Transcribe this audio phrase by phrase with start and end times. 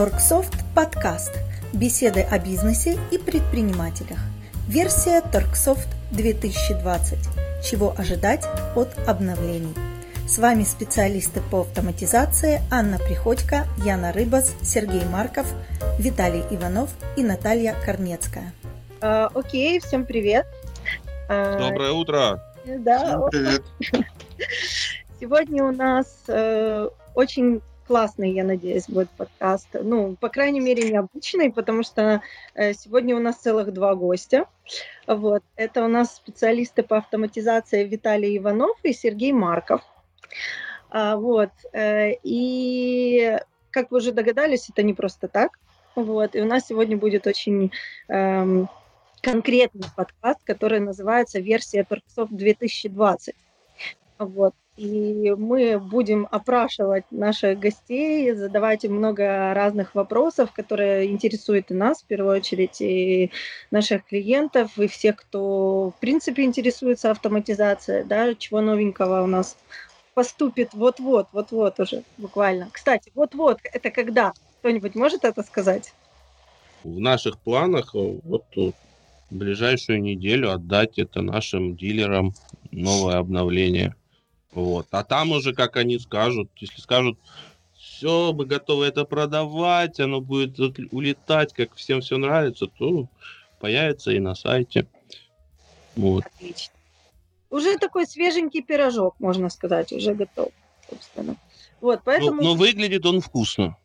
[0.00, 1.30] Торксофт подкаст.
[1.74, 4.18] Беседы о бизнесе и предпринимателях.
[4.66, 7.18] Версия Торксофт 2020.
[7.62, 9.74] Чего ожидать от обновлений.
[10.26, 15.46] С вами специалисты по автоматизации Анна Приходько, Яна Рыбас, Сергей Марков,
[15.98, 16.88] Виталий Иванов
[17.18, 18.54] и Наталья Корнецкая.
[19.02, 20.46] А, окей, всем привет.
[21.28, 22.42] А, Доброе утро.
[22.64, 23.04] Да.
[23.04, 23.62] Всем привет.
[25.20, 27.60] Сегодня у нас э, очень
[27.90, 29.66] классный, я надеюсь, будет подкаст.
[29.72, 32.22] Ну, по крайней мере, необычный, потому что
[32.54, 34.44] э, сегодня у нас целых два гостя.
[35.08, 35.42] Вот.
[35.56, 39.80] Это у нас специалисты по автоматизации Виталий Иванов и Сергей Марков.
[40.88, 41.50] А, вот.
[41.72, 43.36] Э, и,
[43.72, 45.58] как вы уже догадались, это не просто так.
[45.96, 46.36] Вот.
[46.36, 47.72] И у нас сегодня будет очень
[48.06, 48.68] эм,
[49.20, 53.34] конкретный подкаст, который называется «Версия Торксов 2020».
[54.20, 54.54] Вот.
[54.80, 62.00] И мы будем опрашивать наших гостей, задавать им много разных вопросов, которые интересуют и нас,
[62.00, 63.30] в первую очередь, и
[63.70, 69.58] наших клиентов, и всех, кто, в принципе, интересуется автоматизацией, да, чего новенького у нас
[70.14, 72.70] поступит вот-вот, вот-вот уже, буквально.
[72.72, 74.32] Кстати, вот-вот, это когда?
[74.60, 75.92] Кто-нибудь может это сказать?
[76.84, 78.72] В наших планах вот в
[79.28, 82.32] ближайшую неделю отдать это нашим дилерам
[82.70, 83.94] новое обновление–
[84.52, 84.86] вот.
[84.90, 87.18] А там уже, как они скажут, если скажут,
[87.78, 90.58] все, мы готовы это продавать, оно будет
[90.90, 93.08] улетать, как всем все нравится, то
[93.60, 94.86] появится и на сайте.
[95.96, 96.24] Вот.
[96.24, 96.74] Отлично.
[97.50, 100.50] Уже такой свеженький пирожок, можно сказать, уже готов,
[100.88, 101.36] собственно.
[101.80, 102.42] Вот, поэтому...
[102.42, 103.76] Но, но выглядит он вкусно.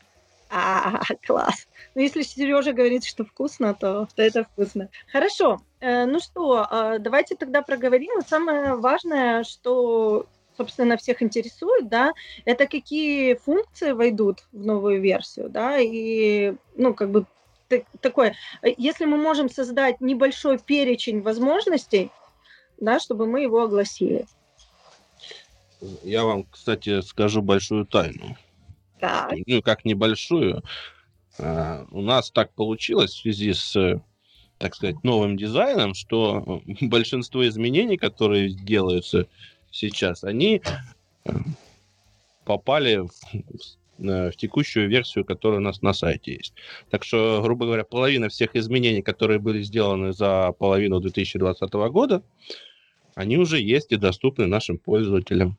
[0.50, 1.68] А, класс.
[1.96, 4.90] Ну, если Сережа говорит, что вкусно, то, то это вкусно.
[5.12, 5.62] Хорошо.
[5.80, 8.22] Э, ну что, э, давайте тогда проговорим.
[8.28, 10.28] Самое важное, что
[10.58, 12.14] собственно, всех интересует, да,
[12.46, 17.26] это какие функции войдут в новую версию, да, и, ну, как бы
[18.02, 18.36] такое,
[18.78, 22.12] если мы можем создать небольшой перечень возможностей,
[22.80, 24.26] да, чтобы мы его огласили.
[26.04, 28.38] Я вам, кстати, скажу большую тайну.
[29.00, 29.34] Так.
[29.46, 30.64] Ну, как небольшую.
[31.38, 34.02] А, у нас так получилось в связи с,
[34.58, 39.28] так сказать, новым дизайном, что большинство изменений, которые делаются
[39.76, 40.62] сейчас, они
[41.26, 41.32] э,
[42.46, 43.12] попали в,
[43.98, 46.54] в текущую версию, которая у нас на сайте есть.
[46.90, 52.24] Так что, грубо говоря, половина всех изменений, которые были сделаны за половину 2020 года,
[53.16, 55.58] они уже есть и доступны нашим пользователям.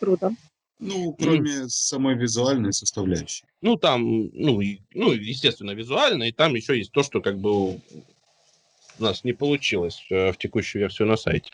[0.00, 0.30] Круто.
[0.78, 1.68] Ну, кроме mm.
[1.68, 3.44] самой визуальной составляющей.
[3.62, 7.70] Ну, там, ну, и, ну, естественно, визуально, и там еще есть то, что как бы
[7.70, 7.80] у
[8.98, 11.50] нас не получилось э, в текущую версию на сайте.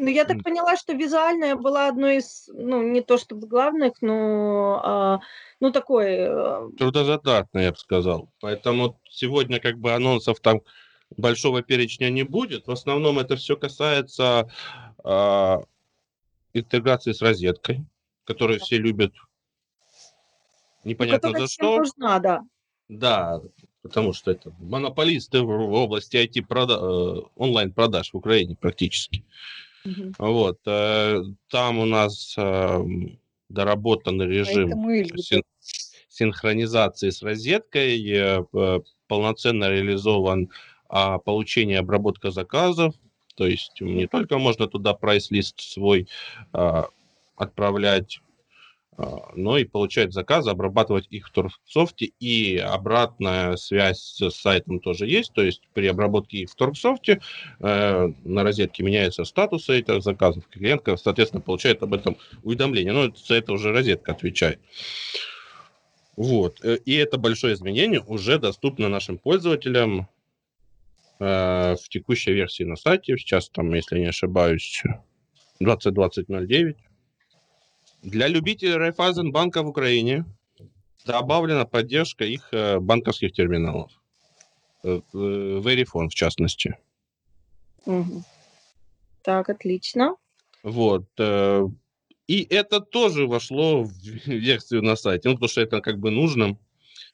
[0.00, 4.80] Ну, я так поняла, что визуальная была одной из, ну, не то чтобы главных, но,
[4.84, 5.20] а,
[5.58, 6.28] ну, такой...
[6.76, 8.30] Трудозатратно, я бы сказал.
[8.40, 10.60] Поэтому сегодня как бы анонсов там
[11.16, 12.68] большого перечня не будет.
[12.68, 14.48] В основном это все касается
[15.02, 15.62] а,
[16.54, 17.84] интеграции с розеткой,
[18.22, 19.12] которую все любят.
[20.84, 21.78] Ну, Непонятно за что.
[21.78, 22.44] нужна, да.
[22.88, 23.42] Да,
[23.82, 29.24] потому что это монополисты в области IT-прода- э, онлайн-продаж в Украине практически.
[29.84, 30.12] Угу.
[30.18, 30.58] Вот.
[30.66, 33.18] Э, там у нас эм,
[33.48, 34.70] доработан режим
[35.16, 35.42] син-
[36.08, 40.50] синхронизации с розеткой, э, полноценно реализован
[40.88, 42.94] а, получение и обработка заказов.
[43.36, 46.08] То есть не только можно туда прайс-лист свой
[46.52, 46.88] а,
[47.36, 48.20] отправлять,
[49.36, 55.32] но и получать заказы, обрабатывать их в Торксофте, и обратная связь с сайтом тоже есть,
[55.32, 57.20] то есть при обработке их в Торксофте
[57.60, 63.36] э, на розетке меняются статусы этих заказов, клиентка, соответственно, получает об этом уведомление, но за
[63.36, 64.58] это уже розетка отвечает.
[66.16, 70.08] Вот, э, и это большое изменение уже доступно нашим пользователям
[71.20, 74.82] э, в текущей версии на сайте, сейчас там, если не ошибаюсь,
[75.62, 76.74] 2020.09,
[78.02, 80.24] для любителей Райфайзенбанка в Украине
[81.04, 83.90] добавлена поддержка их э, банковских терминалов.
[84.84, 86.76] Э, Verifone, в частности.
[87.86, 88.22] Угу.
[89.22, 90.16] Так, отлично.
[90.62, 91.06] Вот.
[91.18, 91.66] Э,
[92.26, 93.92] и это тоже вошло в
[94.26, 95.28] версию на сайте.
[95.28, 96.58] Ну, потому что это как бы нужно.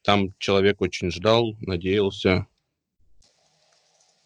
[0.03, 2.47] Там человек очень ждал, надеялся.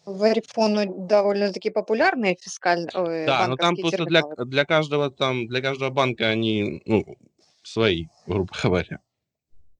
[0.05, 6.29] Верифон довольно-таки популярные фискальные Да, но там просто для, для каждого там для каждого банка
[6.29, 7.17] они ну,
[7.63, 8.99] свои, грубо говоря.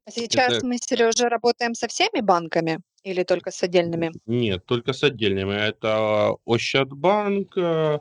[0.06, 0.66] А сейчас Это...
[0.66, 4.12] мы, Сережа, работаем со всеми банками или только с отдельными?
[4.26, 5.54] Нет, только с отдельными.
[5.54, 8.00] Это Ощадбанк, э,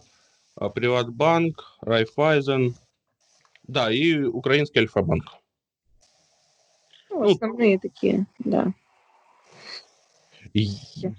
[0.75, 2.75] Приватбанк, Райфайзен,
[3.65, 5.25] да, и Украинский Альфа-банк.
[7.11, 8.73] Ну, ну основные ну, такие, да.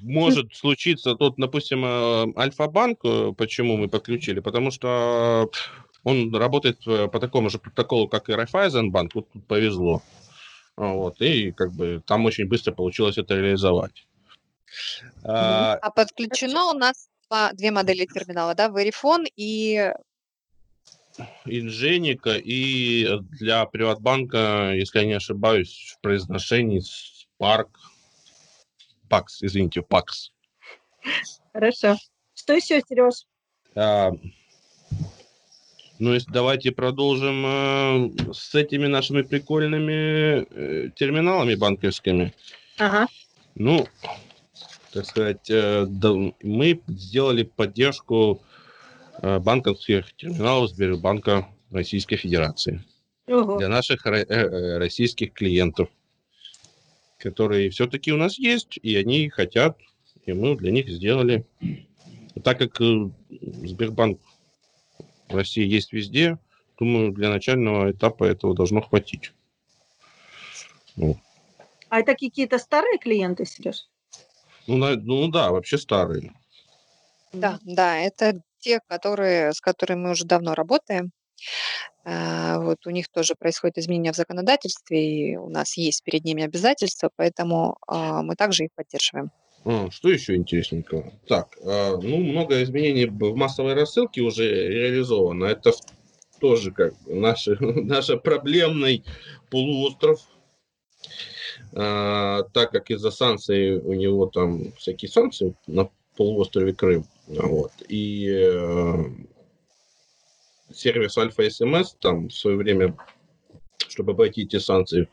[0.01, 5.49] Может случиться, тут, допустим, э, Альфа-банк, э, почему мы подключили, потому что
[6.03, 10.01] он работает э, по такому же протоколу, как и Райфайзенбанк, вот тут повезло.
[10.75, 14.07] Вот, и как бы там очень быстро получилось это реализовать.
[15.23, 17.09] А, а подключено у нас
[17.53, 19.91] две модели терминала, да, Verifone и
[21.45, 23.07] Инженика и
[23.39, 27.69] для Приватбанка, если я не ошибаюсь, в произношении Spark,
[29.09, 30.31] Пакс, извините, Пакс.
[31.53, 31.97] Хорошо.
[32.33, 33.25] Что еще, Сереж?
[33.75, 34.11] А,
[35.99, 42.33] ну, если давайте продолжим э, с этими нашими прикольными э, терминалами банковскими.
[42.77, 43.07] Ага.
[43.55, 43.85] Ну,
[44.93, 48.41] так сказать, э, да, мы сделали поддержку
[49.21, 52.81] э, банковских терминалов Сбербанка Российской Федерации
[53.27, 53.57] Ого.
[53.57, 55.89] для наших э, э, российских клиентов
[57.19, 59.77] которые все-таки у нас есть, и они хотят,
[60.25, 61.45] и мы для них сделали.
[62.43, 64.19] Так как э, Сбербанк
[65.27, 66.37] в России есть везде,
[66.79, 69.33] думаю, для начального этапа этого должно хватить.
[71.89, 73.87] А это какие-то старые клиенты, Сереж?
[74.67, 76.33] Ну, на, ну да, вообще старые.
[77.33, 81.11] Да, да, это те, которые, с которыми мы уже давно работаем.
[82.05, 86.43] А, вот у них тоже происходит изменение в законодательстве, и у нас есть перед ними
[86.43, 89.31] обязательства, поэтому а, мы также их поддерживаем.
[89.65, 91.13] А, что еще интересненького?
[91.27, 95.45] Так, ну, много изменений в массовой рассылке уже реализовано.
[95.45, 95.73] Это
[96.39, 99.03] тоже как наш, наш проблемный
[99.49, 100.21] полуостров.
[101.71, 105.89] Так как из-за санкций у него там всякие санкции на
[106.19, 107.05] полуострове Крым.
[107.27, 107.71] Вот.
[107.87, 109.05] И э,
[110.79, 112.95] сервис Альфа СМС там в свое время,
[113.87, 115.09] чтобы обойти эти санкции,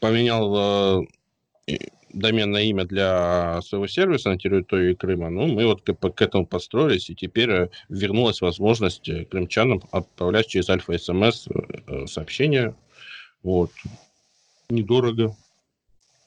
[0.00, 1.02] поменял
[1.66, 1.76] э,
[2.12, 5.30] доменное имя для своего сервиса на территории Крыма.
[5.30, 10.48] Ну, мы вот к, к этому построились, и теперь э, вернулась возможность э, крымчанам отправлять
[10.48, 12.74] через Альфа СМС э, сообщения.
[13.42, 13.70] Вот.
[14.70, 15.36] Недорого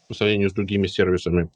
[0.08, 1.50] по сравнению с другими сервисами,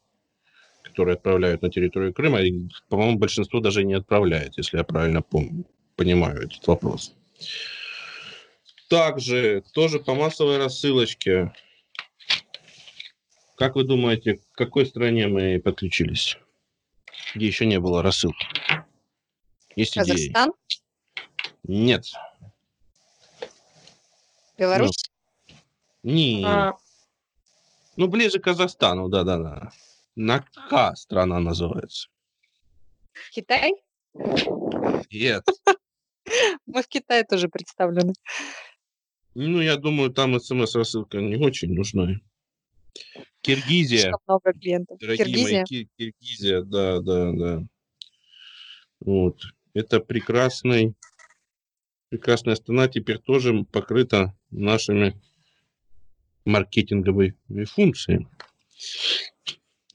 [0.83, 2.41] которые отправляют на территорию Крыма.
[2.41, 5.65] И, по-моему, большинство даже не отправляет, если я правильно помню
[5.95, 7.13] понимаю этот вопрос.
[8.89, 11.53] Также, тоже по массовой рассылочке.
[13.56, 16.38] Как вы думаете, к какой стране мы подключились?
[17.33, 18.45] Где еще не было рассылки?
[19.75, 20.51] Есть Казахстан?
[20.51, 21.83] идеи?
[21.83, 22.06] Нет.
[24.57, 25.09] Беларусь?
[26.03, 26.44] Ну, не.
[26.45, 26.74] А...
[27.98, 29.71] Ну, ближе к Казахстану, да-да-да.
[30.15, 32.09] На К страна называется.
[33.31, 33.74] Китай?
[35.12, 35.45] Нет.
[36.66, 38.13] Мы в Китае тоже представлены.
[39.33, 42.19] Ну, я думаю, там смс-рассылка не очень нужна.
[43.42, 44.13] Киргизия.
[44.27, 44.98] много клиентов.
[45.00, 45.66] Дорогие Киргизия.
[45.69, 47.68] мои, Киргизия, да, да, да.
[49.01, 49.42] Вот.
[49.74, 50.95] Это прекрасный,
[52.10, 55.22] прекрасная страна теперь тоже покрыта нашими
[56.45, 58.30] маркетинговыми функциями.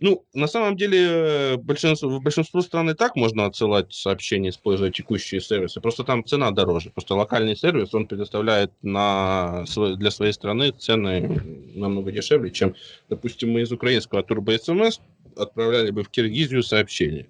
[0.02, 5.42] Ну, на самом деле, большинство, в большинству стран и так можно отсылать сообщения, используя текущие
[5.42, 5.80] сервисы.
[5.82, 6.90] Просто там цена дороже.
[6.90, 9.66] Просто локальный сервис, он предоставляет на,
[9.96, 11.42] для своей страны цены
[11.74, 12.74] намного дешевле, чем,
[13.10, 15.00] допустим, мы из украинского Turbo SMS
[15.36, 17.26] отправляли бы в Киргизию сообщение.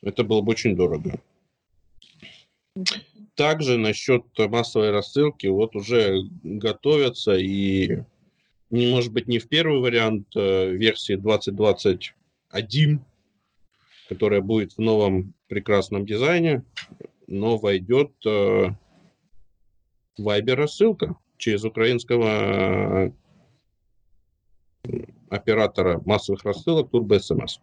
[0.00, 1.20] Это было бы очень дорого.
[3.34, 8.04] Также насчет массовой рассылки, вот уже готовятся и
[8.74, 13.04] не может быть не в первый вариант э, версии 2021,
[14.08, 16.64] которая будет в новом прекрасном дизайне,
[17.28, 18.66] но войдет э,
[20.18, 23.12] Viber рассылка через украинского э,
[25.30, 27.60] оператора массовых рассылок Turbo SMS.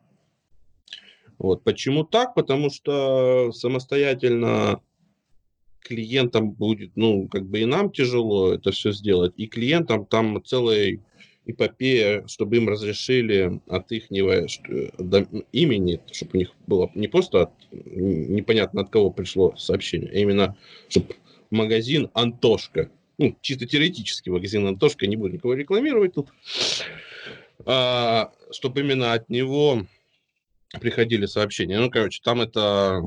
[1.38, 1.63] Вот.
[1.63, 2.36] Почему так?
[2.36, 4.82] Потому что самостоятельно
[5.81, 11.00] клиентам будет, ну, как бы и нам тяжело это все сделать, и клиентам там целая
[11.45, 18.81] эпопея, чтобы им разрешили от их имени, чтобы у них было не просто от, непонятно
[18.81, 20.57] от кого пришло сообщение, а именно,
[20.88, 21.15] чтобы
[21.50, 26.29] магазин Антошка, ну, чисто теоретически магазин Антошка, не буду никого рекламировать тут,
[27.65, 29.85] а, чтобы именно от него
[30.79, 31.79] приходили сообщения.
[31.79, 33.01] Ну, короче, там это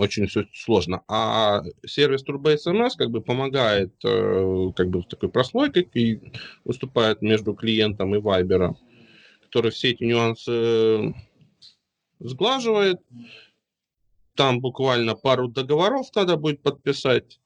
[0.00, 1.02] очень все сложно.
[1.08, 6.32] А сервис Turbo SMS как бы помогает э, как бы такой прослойкой и
[6.64, 8.76] выступает между клиентом и Viber,
[9.42, 11.14] который все эти нюансы
[12.18, 12.98] сглаживает.
[14.36, 17.38] Там буквально пару договоров надо будет подписать.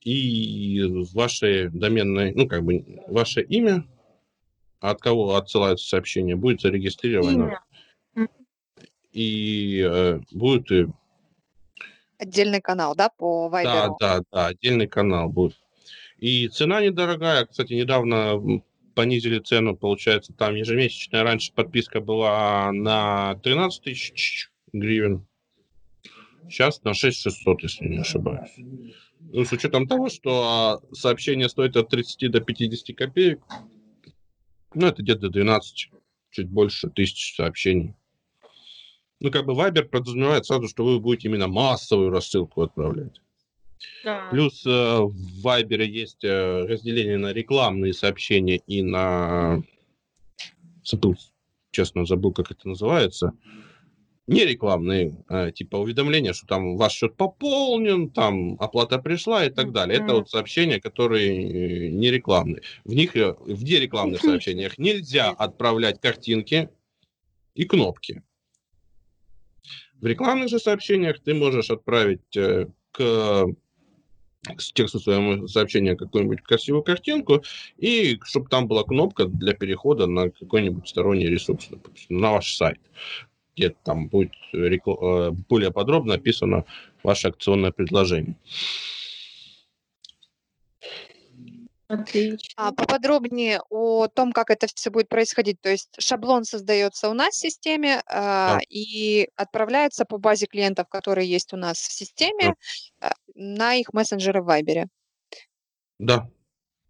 [0.00, 0.82] и
[1.12, 3.86] ваше доменное, ну, как бы, ваше имя,
[4.80, 7.44] от кого отсылаются сообщения, будет зарегистрировано.
[7.44, 7.60] Имя.
[9.14, 10.70] И э, будет...
[10.72, 10.86] Э,
[12.18, 13.64] Отдельный канал, да, по Viber?
[13.64, 15.56] Да, да, да, отдельный канал будет.
[16.18, 17.46] И цена недорогая.
[17.46, 18.62] Кстати, недавно
[18.94, 25.26] понизили цену, получается, там ежемесячная раньше подписка была на 13 тысяч гривен.
[26.48, 28.52] Сейчас на 6600, если не ошибаюсь.
[29.20, 33.40] Ну, с учетом того, что сообщение стоит от 30 до 50 копеек,
[34.74, 35.90] ну, это где-то 12,
[36.30, 37.94] чуть больше тысяч сообщений.
[39.24, 43.22] Ну, как бы Viber подразумевает сразу, что вы будете именно массовую рассылку отправлять.
[44.04, 44.28] Да.
[44.30, 49.62] Плюс э, в Viber есть э, разделение на рекламные сообщения и на...
[50.84, 51.16] Забыл,
[51.70, 53.32] честно, забыл, как это называется.
[54.26, 59.72] Не рекламные, э, типа уведомления, что там ваш счет пополнен, там оплата пришла и так
[59.72, 60.00] далее.
[60.02, 62.60] Это вот сообщения, которые не рекламные.
[62.84, 66.68] В них, в нерекламных сообщениях нельзя отправлять картинки
[67.54, 68.22] и кнопки.
[70.00, 72.20] В рекламных же сообщениях ты можешь отправить
[72.92, 73.46] к
[74.58, 77.42] с тексту своего сообщения какую-нибудь красивую картинку,
[77.78, 82.80] и чтобы там была кнопка для перехода на какой-нибудь сторонний ресурс, допустим, на ваш сайт,
[83.56, 84.94] где там будет рекл...
[85.00, 86.64] Э, более подробно описано
[87.02, 88.36] ваше акционное предложение.
[92.00, 92.48] Отлично.
[92.56, 95.60] А поподробнее о том, как это все будет происходить.
[95.60, 101.28] То есть шаблон создается у нас в системе а, и отправляется по базе клиентов, которые
[101.28, 102.54] есть у нас в системе,
[103.00, 104.86] а, на их мессенджеры в Viber.
[105.98, 106.28] Да.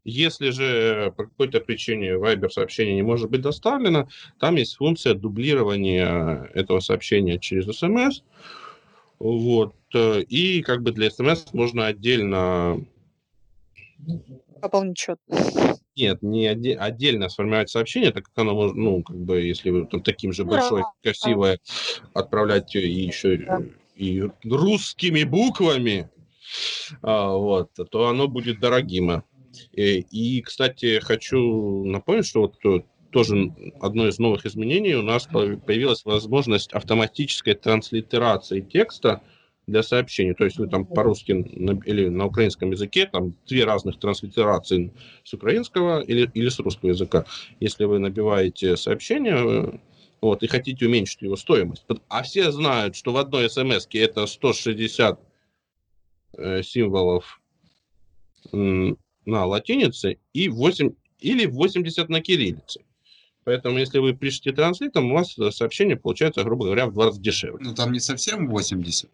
[0.05, 4.09] Если же по какой-то причине Viber сообщение не может быть доставлено,
[4.39, 8.23] там есть функция дублирования этого сообщения через SMS.
[9.19, 9.75] Вот.
[9.95, 12.85] Э, и как бы для SMS можно отдельно
[14.65, 15.19] пополнить счет.
[15.95, 19.87] Нет, не оде- отдельно сформировать сообщение, так как оно может, ну, как бы, если вы
[19.87, 20.93] там таким же большой, да.
[21.03, 21.61] красивое
[22.15, 23.61] отправлять и еще да.
[23.95, 26.09] и русскими буквами,
[27.03, 29.23] а, вот, то оно будет дорогим.
[29.73, 32.81] И, и, кстати, хочу напомнить, что вот э,
[33.13, 39.23] тоже одно из новых изменений у нас появилась возможность автоматической транслитерации текста
[39.67, 40.35] для сообщений.
[40.35, 44.93] То есть вы там по-русски или на украинском языке, там две разных транслитерации
[45.23, 47.25] с украинского или, или с русского языка.
[47.61, 49.79] Если вы набиваете сообщение, э,
[50.21, 51.85] вот, и хотите уменьшить его стоимость.
[52.09, 55.21] А все знают, что в одной смс это 160
[56.37, 57.41] э, символов
[58.53, 62.81] на латинице и 8, или 80 на кириллице.
[63.45, 67.59] Поэтому, если вы пишете транслитом, у вас сообщение получается, грубо говоря, в два раза дешевле.
[67.63, 69.11] Ну, там не совсем 80.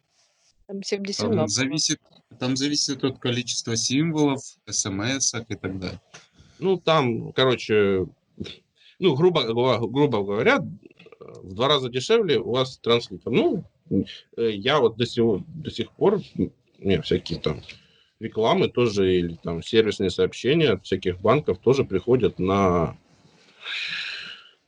[0.70, 2.00] Там 70 Там зависит,
[2.38, 6.00] там зависит от количества символов, смс и так далее.
[6.60, 8.06] Ну, там, короче,
[9.00, 10.60] ну, грубо, грубо говоря,
[11.18, 13.32] в два раза дешевле у вас транслитер.
[13.32, 13.64] Ну,
[14.36, 16.20] э, я вот до, сего, до сих пор,
[16.78, 17.62] не, всякие там
[18.20, 22.96] рекламы тоже или там сервисные сообщения от всяких банков тоже приходят на,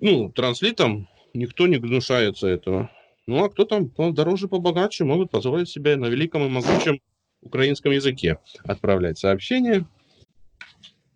[0.00, 1.08] ну, транслитом.
[1.32, 2.90] Никто не гнушается этого.
[3.26, 7.00] Ну, а кто там дороже, побогаче, могут позволить себе на великом и могучем
[7.40, 9.86] украинском языке отправлять сообщения.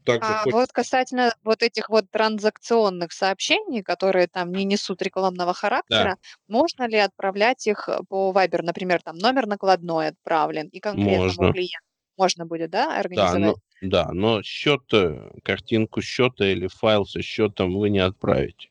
[0.05, 0.53] Также а хоть...
[0.53, 6.19] вот касательно вот этих вот транзакционных сообщений, которые там не несут рекламного характера, да.
[6.47, 11.53] можно ли отправлять их по Viber, например, там номер накладной отправлен и конкретному можно.
[11.53, 11.87] клиенту?
[12.17, 13.43] Можно будет, да, организовать?
[13.43, 18.69] Да, но, да, но счет, э, картинку счета или файл со счетом вы не отправите.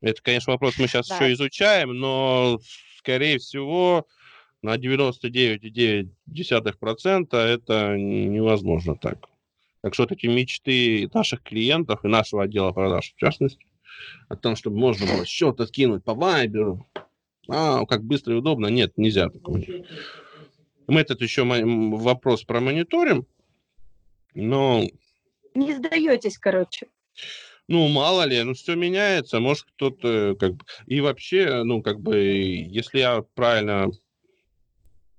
[0.00, 1.16] Это, конечно, вопрос мы сейчас да.
[1.16, 2.60] еще изучаем, но,
[2.98, 4.06] скорее всего,
[4.62, 9.26] на 99,9% это невозможно так.
[9.80, 13.64] Так что вот эти мечты наших клиентов и нашего отдела продаж, в частности,
[14.28, 16.86] о том, чтобы можно было счет откинуть по Вайберу,
[17.48, 19.60] а, как быстро и удобно, нет, нельзя такого.
[20.86, 23.26] Мы этот еще вопрос промониторим,
[24.34, 24.84] но...
[25.54, 26.86] Не сдаетесь, короче.
[27.70, 32.16] Ну, мало ли, ну, все меняется, может, кто-то, как бы, и вообще, ну, как бы,
[32.16, 33.90] если я правильно,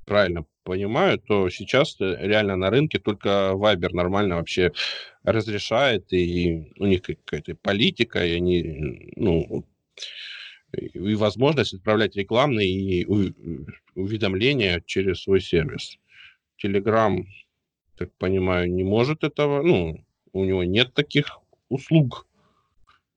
[0.05, 4.71] правильно понимаю, то сейчас реально на рынке только Viber нормально вообще
[5.23, 9.63] разрешает, и у них какая-то политика, и они, ну,
[10.73, 13.05] и возможность отправлять рекламные и
[13.93, 15.97] уведомления через свой сервис.
[16.63, 17.23] Telegram,
[17.95, 20.03] так понимаю, не может этого, ну,
[20.33, 21.39] у него нет таких
[21.69, 22.25] услуг.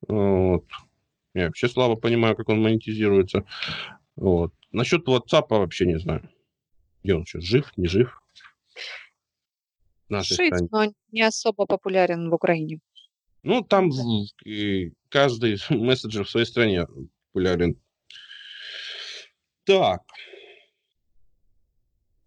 [0.09, 0.65] Вот.
[1.35, 3.45] Я вообще слабо понимаю, как он монетизируется.
[4.17, 4.53] Вот.
[4.71, 6.29] Насчет WhatsApp вообще не знаю.
[7.03, 8.23] Где он сейчас, жив, не жив?
[10.13, 10.69] нашей стране.
[10.71, 12.79] но не особо популярен в Украине.
[13.43, 13.91] Ну, там
[14.45, 16.87] и каждый мессенджер в своей стране
[17.33, 17.77] популярен.
[19.65, 20.03] Так.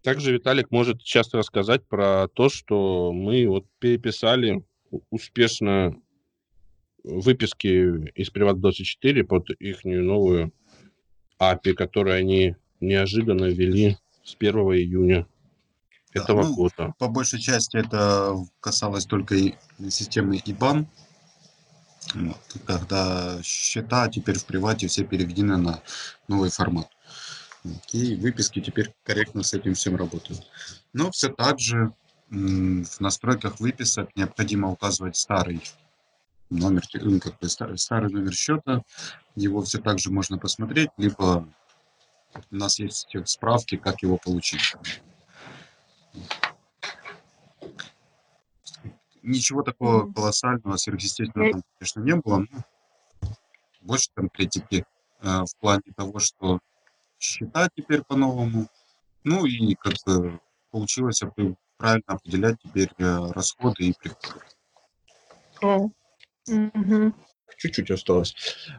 [0.02, 4.62] Также Виталик может сейчас рассказать про то, что мы вот переписали
[5.10, 6.00] успешно
[7.06, 10.52] выписки из Приват24 под их новую
[11.40, 15.26] API, которую они неожиданно ввели с 1 июня
[16.14, 16.94] Да, этого ну, года.
[16.98, 19.54] По большей части это касалось только и
[19.88, 20.86] системы IBAN,
[22.14, 25.82] вот, когда счета теперь в привате все переведены на
[26.28, 26.88] новый формат.
[27.92, 30.46] И выписки теперь корректно с этим всем работают.
[30.92, 31.92] Но все так же
[32.28, 35.62] в настройках выписок необходимо указывать старый
[36.50, 38.82] номер, ну, как бы старый, старый номер счета.
[39.34, 41.46] Его все так же можно посмотреть, либо
[42.50, 44.74] у нас есть справки, как его получить.
[49.22, 51.52] Ничего такого колоссального, сверхъестественного Э.
[51.52, 52.46] там, конечно, не было.
[52.50, 52.62] но
[53.80, 54.84] больше конкретики
[55.20, 56.60] э, в плане того, что
[57.18, 58.68] счета теперь по-новому.
[59.24, 64.44] Ну и как бы получилось опре- правильно определять теперь э, расходы и приходы.
[66.48, 67.14] Мгм.
[67.58, 68.34] Чуть-чуть осталось.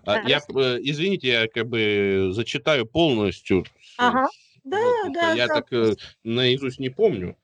[0.06, 3.66] А, Да, Я, э, извините, я как бы зачитаю полностью.
[3.98, 4.28] Ага.
[4.64, 5.12] Да, выпуска.
[5.14, 7.36] да, Я да, так э, наизусть не помню.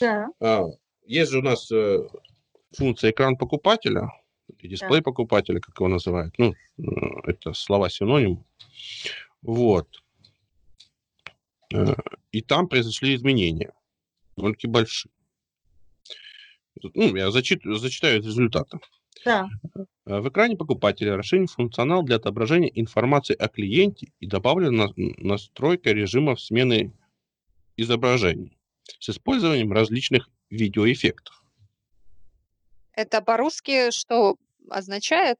[0.00, 0.28] Да.
[0.40, 0.64] А,
[1.06, 1.98] Есть же у нас э,
[2.76, 4.10] функция экран покупателя
[4.58, 6.34] и дисплей покупателя, как его называют.
[6.38, 6.54] Ну,
[7.24, 8.44] это слова синоним.
[9.42, 9.88] Вот.
[12.32, 13.72] И там произошли изменения.
[14.36, 15.10] Довольно большие.
[16.94, 18.78] Ну, я зачит- зачитаю из результата.
[19.24, 19.48] Да.
[20.06, 25.92] Э, В экране покупателя расширен функционал для отображения информации о клиенте и добавлена на- настройка
[25.92, 26.92] режимов смены
[27.76, 28.56] изображений
[29.00, 31.42] с использованием различных видеоэффектов.
[32.92, 34.36] Это по-русски что
[34.70, 35.38] означает?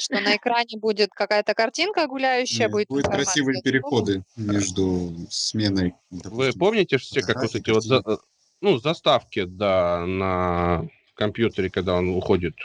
[0.00, 5.94] Что на экране будет какая-то картинка гуляющая, будет Будут красивые переходы между сменой.
[6.10, 8.16] Вы допустим, помните все, как вот эти вот за- э,
[8.60, 12.56] ну, заставки, да, на компьютере, когда он уходит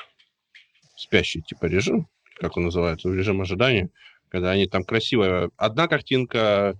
[1.02, 3.90] спящий типа режим, как он называется, режим ожидания,
[4.30, 6.80] когда они там красиво, одна картинка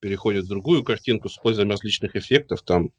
[0.00, 2.90] переходит в другую картинку с использованием различных эффектов, там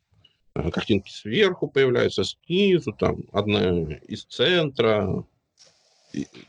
[0.55, 5.25] э, картинки сверху появляются, снизу, там одна из центра,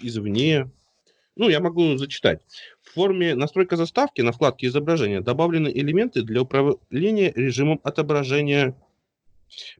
[0.00, 0.70] извне.
[1.36, 2.40] Ну, я могу зачитать.
[2.82, 8.74] В форме настройка заставки на вкладке изображения добавлены элементы для управления режимом отображения.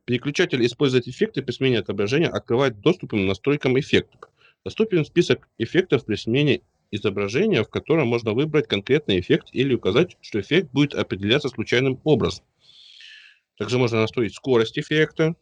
[0.05, 4.31] Переключатель использует эффекты при смене отображения, открывает доступ к настройкам эффектов.
[4.65, 10.41] Доступен список эффектов при смене изображения, в котором можно выбрать конкретный эффект или указать, что
[10.41, 12.45] эффект будет определяться случайным образом.
[13.57, 15.35] Также можно настроить скорость эффекта.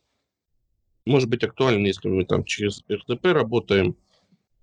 [1.06, 3.96] Может быть актуально, если мы там через RTP работаем.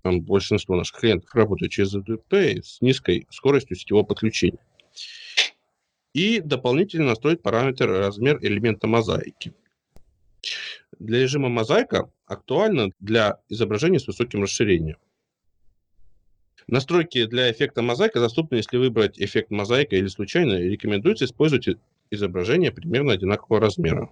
[0.02, 4.60] Там большинство наших клиентов работают через RTP с низкой скоростью сетевого подключения.
[6.16, 9.52] И дополнительно настроить параметр размер элемента мозаики.
[10.98, 14.96] Для режима мозаика актуально для изображения с высоким расширением.
[16.68, 21.68] Настройки для эффекта мозаика доступны, если выбрать эффект мозаика или случайно, рекомендуется использовать
[22.10, 24.10] изображение примерно одинакового размера.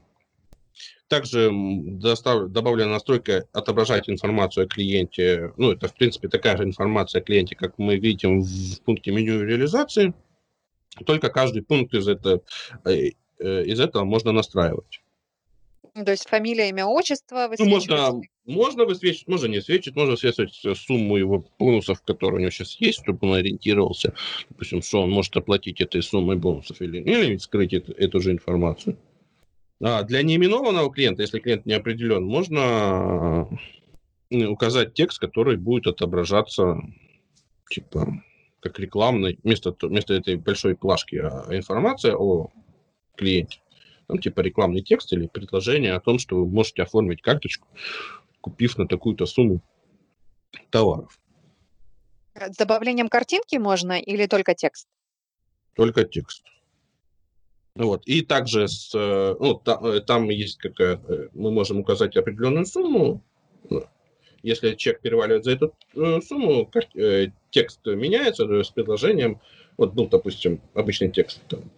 [1.09, 5.55] Также достав- добавлена настройка отображать информацию о клиенте.
[5.57, 9.43] Ну, это, в принципе, такая же информация о клиенте, как мы видим в пункте меню
[9.43, 10.12] реализации.
[11.07, 12.40] Только каждый пункт из, это,
[12.85, 15.00] э, э, из этого можно настраивать.
[15.94, 20.52] Ну, То есть фамилия, имя, отчество Ну, можно, можно высвечивать, можно не свечить, можно свечивать
[20.76, 24.12] сумму его бонусов, которые у него сейчас есть, чтобы он ориентировался,
[24.50, 28.96] допустим, что он может оплатить этой суммой бонусов или, или скрыть эту, эту же информацию.
[29.80, 33.48] А для неименованного клиента, если клиент не определен, можно
[34.30, 36.80] э, указать текст, который будет отображаться
[37.70, 38.20] типа
[38.64, 42.50] как рекламный, вместо, то- вместо этой большой плашки а, информация о
[43.14, 43.61] клиенте.
[44.07, 47.68] Там типа рекламный текст или предложение о том, что вы можете оформить карточку,
[48.40, 49.61] купив на такую-то сумму
[50.70, 51.20] товаров.
[52.35, 54.88] Э, С добавлением картинки можно или только текст?
[55.74, 56.42] Только текст.
[57.74, 58.07] Вот.
[58.07, 62.64] И также с, э, ну, та- э, там есть какая э, мы можем указать определенную
[62.64, 63.22] сумму.
[64.44, 69.40] Если чек переваливает за эту э, сумму, э, текст меняется с предложением.
[69.78, 71.40] Вот был, допустим, обычный текст.
[71.48, 71.70] Там,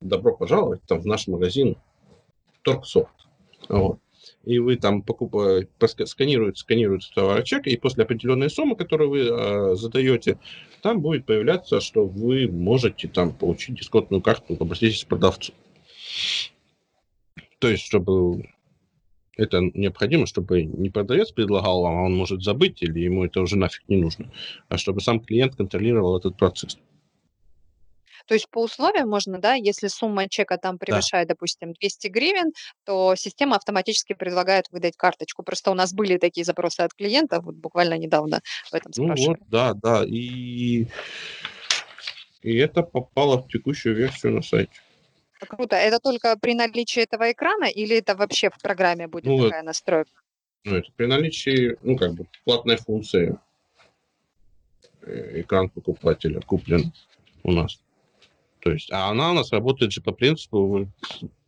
[0.00, 1.76] Добро пожаловать там, в наш магазин
[2.62, 3.12] Торгсофт.
[3.68, 3.98] Вот.
[4.44, 5.68] И вы там покупаете,
[6.06, 10.38] сканируете, сканируете товарочек, и после определенной суммы, которую вы э, задаете,
[10.80, 15.52] там будет появляться, что вы можете там получить дисконтную карту, обратитесь к продавцу.
[17.58, 18.48] То есть, чтобы
[19.38, 23.56] это необходимо, чтобы не продавец предлагал вам, а он может забыть, или ему это уже
[23.56, 24.30] нафиг не нужно,
[24.68, 26.76] а чтобы сам клиент контролировал этот процесс.
[28.26, 32.52] То есть по условиям можно, да, если сумма чека там превышает, допустим, 200 гривен,
[32.84, 35.42] то система автоматически предлагает выдать карточку.
[35.42, 39.38] Просто у нас были такие запросы от клиентов, вот буквально недавно в этом Ну вот,
[39.48, 40.04] да, да.
[40.04, 40.88] И,
[42.42, 44.78] и это попало в текущую версию на сайте.
[45.38, 45.76] Круто.
[45.76, 50.10] Это только при наличии этого экрана или это вообще в программе будет Ну, такая настройка?
[50.64, 53.38] Ну, это при наличии, ну, как бы, платной функции
[55.02, 56.92] э, экран покупателя куплен
[57.44, 57.80] у нас.
[58.60, 60.88] То есть, а она у нас работает же по принципу, вы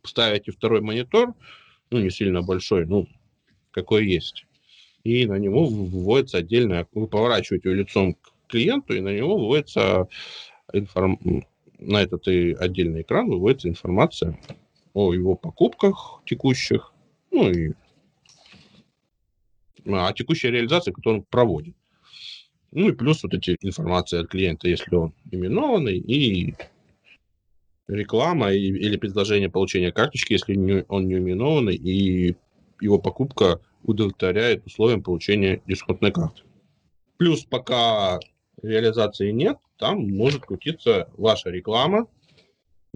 [0.03, 1.33] ставите второй монитор,
[1.89, 3.07] ну, не сильно большой, ну,
[3.71, 4.45] какой есть,
[5.03, 10.07] и на него выводится отдельное, вы поворачиваете его лицом к клиенту, и на него выводится
[10.73, 11.19] информ...
[11.81, 14.39] на этот и отдельный экран выводится информация
[14.93, 16.93] о его покупках текущих,
[17.31, 17.73] ну и
[19.85, 21.75] о текущей реализации, которую он проводит.
[22.71, 26.55] Ну и плюс вот эти информации от клиента, если он именованный, и
[27.87, 32.35] реклама и, или предложение получения карточки, если не, он не именованный, и
[32.79, 36.43] его покупка удовлетворяет условиям получения дисконтной карты.
[37.17, 38.19] Плюс пока
[38.61, 42.07] реализации нет, там может крутиться ваша реклама,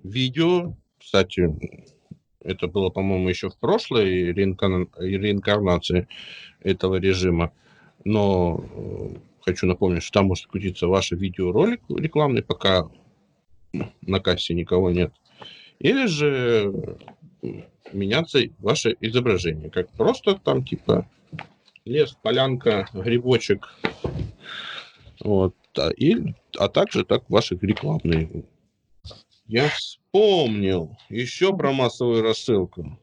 [0.03, 0.75] видео.
[0.99, 1.49] Кстати,
[2.41, 4.87] это было, по-моему, еще в прошлой реинкарна...
[4.97, 6.07] реинкарнации
[6.61, 7.51] этого режима.
[8.03, 12.89] Но э, хочу напомнить, что там может крутиться ваш видеоролик рекламный, пока
[14.01, 15.11] на кассе никого нет.
[15.79, 16.97] Или же
[17.91, 19.69] меняться ваше изображение.
[19.69, 21.07] Как просто там типа
[21.85, 23.73] лес, полянка, грибочек.
[25.25, 25.55] Вот.
[25.77, 28.45] А, и, а также так ваши рекламные.
[29.47, 32.97] Я вспомнил еще про массовую рассылку.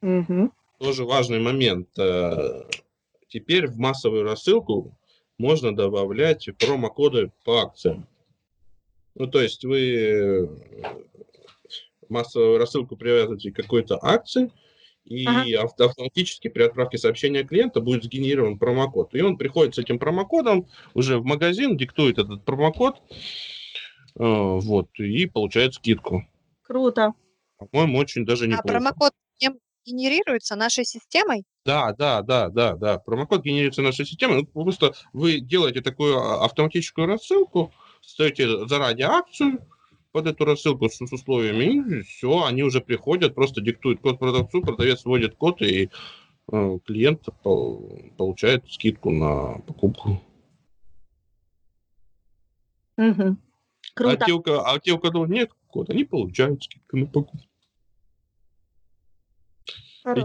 [0.00, 0.52] Мгм.
[0.78, 1.88] Тоже важный момент.
[1.98, 2.62] Э,
[3.28, 4.96] Теперь в массовую рассылку
[5.38, 8.06] можно добавлять промокоды по акциям.
[9.14, 10.46] Ну, то есть вы э,
[12.08, 14.50] массовую рассылку привязываете к какой-то акции,
[15.06, 15.62] и Ага.
[15.64, 19.14] авто- автоматически при отправке сообщения клиента будет сгенерирован промокод.
[19.14, 23.00] И он приходит с этим промокодом уже в магазин, диктует этот промокод, э,
[24.18, 26.26] вот, и получает скидку.
[26.62, 27.12] Круто.
[27.70, 28.66] По-моему, очень даже А неплохо.
[28.66, 31.44] промокод кем генерируется нашей системой?
[31.64, 32.98] Да, да, да, да, да.
[32.98, 34.38] Промокод генерируется нашей системой.
[34.54, 39.60] Ну, Просто вы делаете такую а, автоматическую рассылку, ставите заранее акцию
[40.16, 44.62] под эту рассылку с, с условиями, и все, они уже приходят, просто диктуют код продавцу,
[44.62, 45.90] продавец вводит код, и
[46.50, 50.22] э, клиент пол- получает скидку на покупку.
[52.96, 53.36] А
[53.92, 54.24] Круто.
[54.24, 57.46] те, у а те, у кого нет кода, они получают скидку на покупку.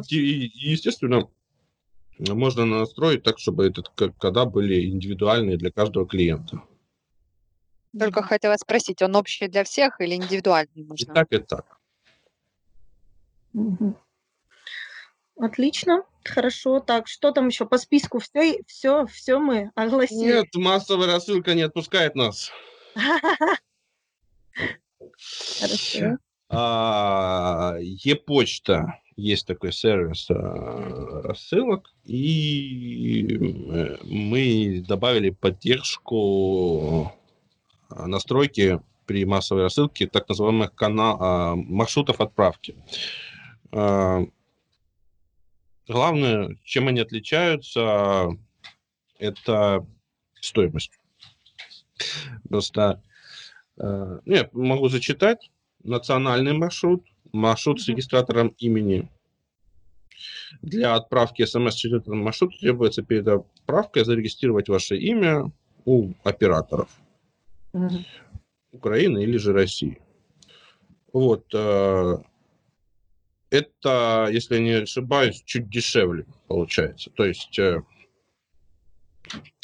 [0.10, 1.28] И, и, естественно,
[2.18, 6.64] можно настроить так, чтобы этот к- кода были индивидуальные для каждого клиента.
[7.98, 11.14] Только хотела спросить, он общий для всех или индивидуальный И можно?
[11.14, 11.66] так, и так.
[13.54, 13.98] Мгм.
[15.38, 16.04] Отлично.
[16.24, 16.80] Хорошо.
[16.80, 18.20] Так, что там еще по списку?
[18.20, 20.34] Все, все, все мы огласили.
[20.36, 22.52] Нет, массовая рассылка не отпускает нас.
[25.60, 26.18] Хорошо.
[26.50, 37.14] А, E-почта есть такой сервис а, рассылок, и э, мы добавили поддержку
[37.96, 42.76] настройки при массовой рассылке так называемых кана- а, маршрутов отправки.
[43.72, 44.26] А,
[45.92, 48.30] Главное, чем они отличаются,
[49.20, 49.86] это
[50.40, 50.94] стоимость.
[52.48, 53.04] Просто
[53.78, 55.52] э, ну, я могу зачитать
[55.84, 59.10] национальный маршрут, маршрут с регистратором имени.
[60.62, 65.52] Для отправки смс через маршрут требуется перед отправкой зарегистрировать ваше имя
[65.84, 66.90] у операторов
[67.74, 68.06] Мгм.
[68.72, 70.02] Украины или же России.
[71.14, 71.46] Вот.
[71.54, 72.18] э,
[73.50, 77.10] Это, если я не ошибаюсь, чуть дешевле получается.
[77.10, 77.82] То есть, э,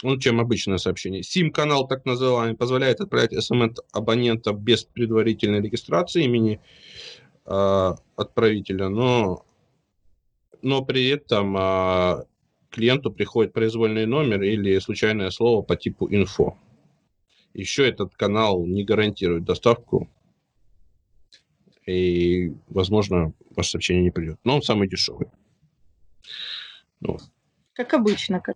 [0.04, 1.22] ну, чем обычное сообщение.
[1.22, 6.60] SIM-канал, так называемый, позволяет отправить смс абонента без предварительной регистрации имени
[7.46, 9.46] э, отправителя, но,
[10.62, 11.56] но при этом
[12.70, 16.58] клиенту приходит произвольный номер или случайное слово по типу инфо.
[17.58, 20.08] Еще этот канал не гарантирует доставку,
[21.88, 24.40] и, возможно, ваше сообщение не придет.
[24.44, 25.30] Но он самый дешевый.
[27.00, 27.18] Ну,
[27.74, 28.42] Как обычно.
[28.42, 28.56] Как...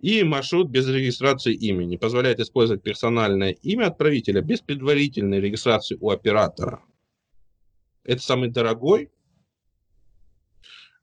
[0.00, 6.84] И маршрут без регистрации имени позволяет использовать персональное имя отправителя без предварительной регистрации у оператора.
[8.04, 9.10] Это самый дорогой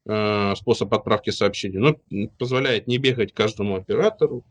[0.05, 1.95] э, способ отправки сообщений, но
[2.37, 4.45] позволяет не бегать каждому оператору,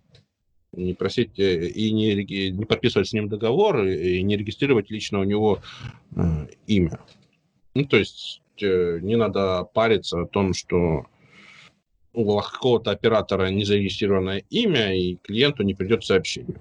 [0.76, 2.14] не просить э, и не,
[2.50, 5.60] не подписывать с ним договор, и не регистрировать лично у него
[6.16, 6.20] э,
[6.66, 7.00] имя.
[7.74, 11.06] Ну, то есть э, не надо париться о том, что
[12.12, 16.60] у какого-то оператора не зарегистрированное имя, и клиенту не придет сообщение.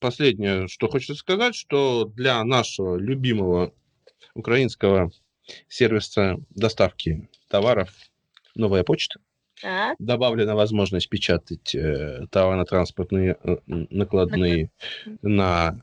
[0.00, 3.72] Последнее, что хочется сказать, что для нашего любимого
[4.34, 5.12] украинского
[5.68, 7.90] сервиса доставки товаров
[8.54, 9.20] «Новая почта»
[9.62, 9.96] так.
[9.98, 14.70] добавлена возможность печатать э, товарно-транспортные э, накладные
[15.22, 15.80] на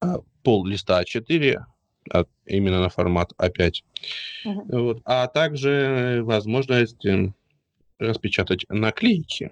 [0.00, 0.06] э,
[0.42, 1.64] пол листа А4,
[2.12, 3.72] а, именно на формат А5.
[4.44, 4.78] Угу.
[4.78, 7.32] Вот, а также возможность э,
[7.98, 9.50] распечатать наклейки,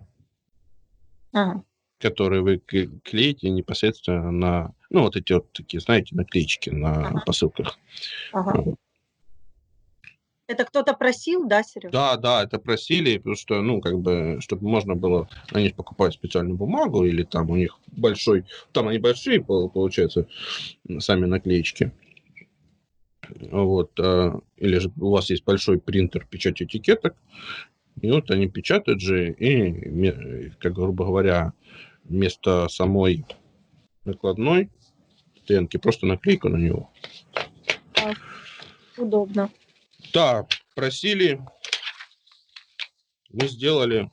[1.33, 1.65] ага.
[1.99, 7.23] которые вы клеите непосредственно на, ну, вот эти вот такие, знаете, наклеечки на ага.
[7.25, 7.79] посылках.
[8.33, 8.77] Ага.
[10.53, 11.91] Это кто-то просил, да, Серега?
[11.91, 16.59] Да, да, это просили, потому что, ну, как бы, чтобы можно было, они покупают специальную
[16.59, 20.29] бумагу, или там у них большой, там они большие, получается,
[20.99, 21.91] сами наклеечки.
[23.51, 27.17] Вот, а, или же у вас есть большой принтер печати этикеток,
[28.03, 31.55] и вот они печатают же, и, как грубо говоря,
[32.05, 33.25] вместо самой
[34.05, 34.69] накладной
[35.45, 36.91] стенки просто наклейку на него.
[37.95, 38.19] Так,
[38.99, 39.49] удобно.
[40.13, 41.41] Да, просили,
[43.31, 44.11] мы сделали.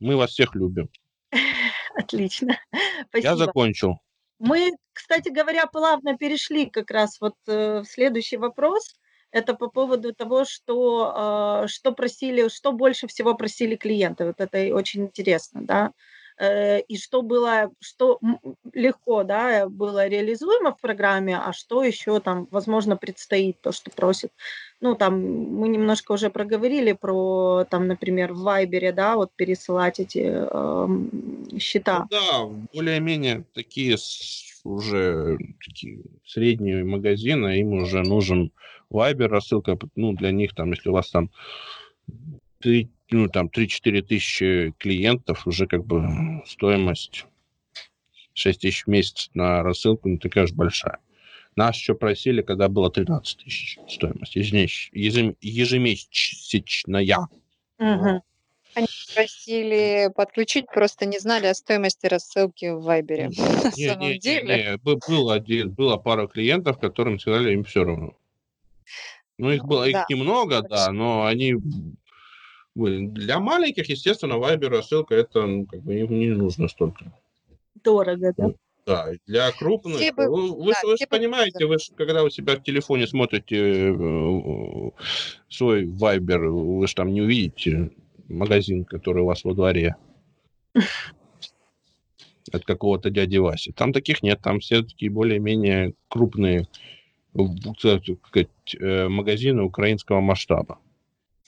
[0.00, 0.88] Мы вас всех любим.
[1.96, 2.58] Отлично.
[3.08, 3.28] Спасибо.
[3.28, 3.98] Я закончил.
[4.38, 8.96] Мы, кстати говоря, плавно перешли как раз вот э, в следующий вопрос.
[9.30, 14.24] Это по поводу того, что, э, что просили, что больше всего просили клиенты.
[14.24, 15.92] Вот это очень интересно, да.
[16.42, 18.18] Э, и что было, что
[18.72, 24.32] легко, да, было реализуемо в программе, а что еще там, возможно, предстоит, то, что просит.
[24.80, 30.32] Ну, там мы немножко уже проговорили про, там, например, в Вайбере, да, вот пересылать эти
[30.32, 32.08] э, счета.
[32.10, 33.96] Ну, да, более-менее такие
[34.64, 38.50] уже такие средние магазины, им уже нужен
[38.90, 41.30] Вайбер рассылка, ну, для них там, если у вас там
[42.62, 47.26] 3, ну, там 3-4 тысячи клиентов, уже как бы стоимость
[48.34, 50.98] 6 тысяч в месяц на рассылку не такая уж большая.
[51.54, 57.28] Нас еще просили, когда было 13 тысяч стоимость ежемесячная.
[57.78, 58.22] Угу.
[58.74, 63.28] Они просили подключить, просто не знали о стоимости рассылки в Вайбере.
[63.64, 64.78] На самом деле.
[64.82, 68.14] Был один, была пара клиентов, которым сказали им все равно.
[69.36, 71.56] Ну, их было их немного, да, но они
[72.74, 77.12] для маленьких, естественно, Viber рассылка это ну, как бы не, не нужно столько.
[77.82, 78.52] Дорого, да?
[78.84, 79.96] Да, для крупных.
[79.98, 83.56] Все вы, вы, да, вы же понимаете, вы же, когда у себя в телефоне смотрите
[83.56, 84.90] э,
[85.48, 87.90] свой Viber, вы же там не увидите
[88.28, 89.96] магазин, который у вас во дворе.
[92.52, 93.72] От какого-то дяди Васи.
[93.72, 96.66] Там таких нет, там все такие более-менее крупные
[97.78, 98.10] сказать,
[98.78, 100.78] э, магазины украинского масштаба.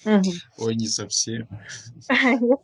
[0.04, 1.48] Ой, не совсем.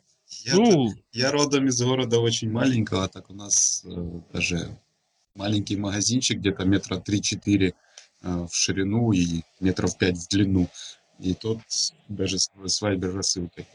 [0.45, 4.79] Я, ну, я родом из города очень маленького, так у нас э, даже
[5.35, 7.75] маленький магазинчик, где-то метра 3-4
[8.23, 10.69] э, в ширину и метров 5 в длину.
[11.19, 11.59] И тот
[12.09, 13.67] даже с, с вайбер рассылкой.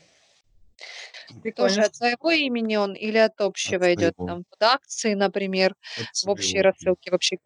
[1.56, 4.16] Тоже от своего имени он или от общего от идет?
[4.16, 7.38] Там под акции, например, от в общей рассылке вообще?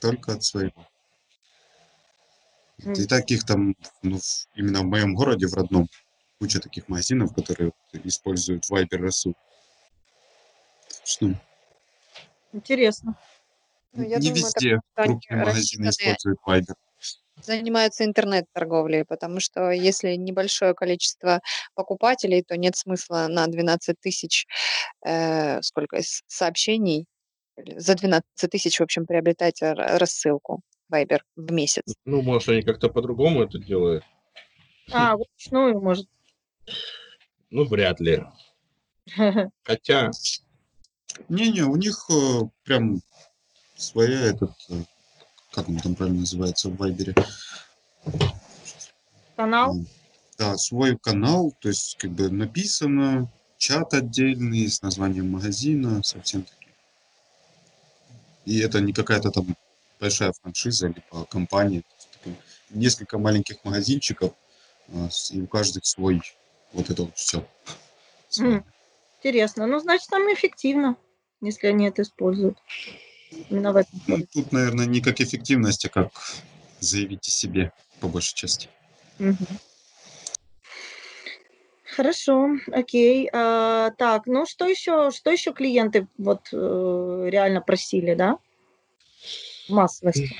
[0.00, 0.86] Только от своего.
[2.78, 4.18] И таких там, ну,
[4.54, 5.88] именно в моем городе, в родном,
[6.40, 9.38] куча таких магазинов, которые используют Viber рассылку.
[11.04, 11.34] Что?
[12.52, 13.16] Интересно.
[13.92, 16.74] Ну, я не думаю, везде крупные магазины используют Viber.
[17.42, 21.40] Занимаются интернет-торговлей, потому что если небольшое количество
[21.74, 24.46] покупателей, то нет смысла на 12 тысяч
[25.04, 27.06] э, сколько сообщений
[27.56, 30.60] за 12 тысяч, в общем, приобретать рассылку.
[30.92, 31.94] Viber в месяц.
[32.04, 34.04] Ну, может, они как-то по-другому это делают.
[34.92, 36.08] А, вручную, может.
[37.50, 38.24] Ну, вряд ли.
[39.62, 40.10] Хотя...
[41.28, 43.00] Не-не, у них э, прям
[43.76, 44.82] своя этот, э,
[45.52, 47.14] как он там правильно называется в Вайбере?
[49.36, 49.76] Канал?
[50.38, 56.68] Да, свой канал, то есть как бы написано, чат отдельный с названием магазина, совсем таки.
[58.44, 59.56] И это не какая-то там
[60.04, 61.82] большая франшиза, либо компания.
[62.68, 64.34] Несколько маленьких магазинчиков,
[64.92, 66.20] а, и у каждых свой
[66.72, 67.46] вот это вот все.
[69.18, 69.66] Интересно.
[69.66, 70.96] Ну, значит, там эффективно,
[71.40, 72.58] если они это используют.
[73.48, 74.02] Именно в этом.
[74.06, 76.10] Ну, тут, наверное, не как эффективность, а как
[76.80, 78.68] заявить о себе по большей части.
[79.18, 79.46] Мгм.
[81.96, 83.30] Хорошо, окей.
[83.32, 88.38] А, так, ну что еще, что еще клиенты вот э, реально просили, да?
[89.68, 90.30] Массовости.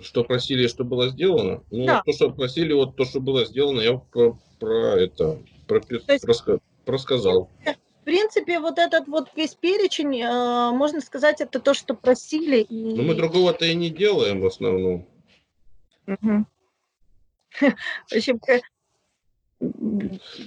[0.00, 1.62] Что просили, что было сделано?
[1.70, 2.02] Ну, Да.
[2.04, 5.80] то, что просили, вот то, что было сделано, я про, про это То
[6.12, 7.48] есть- проска- просказал.
[7.64, 12.60] В принципе, вот этот вот весь перечень, э, можно сказать, это то, что просили.
[12.60, 12.96] И...
[12.96, 15.06] Но мы другого-то и не делаем в основном.
[16.06, 16.46] Мгм.
[17.60, 18.40] В общем,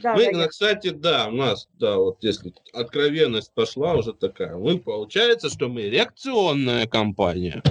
[0.03, 4.77] да, мы, да, кстати, да, у нас, да, вот если откровенность пошла уже такая, мы,
[4.77, 7.63] получается, что мы реакционная компания.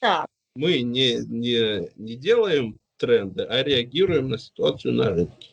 [0.00, 0.26] так.
[0.56, 5.48] Мы не, не, не делаем тренды, а реагируем на ситуацию на рынке.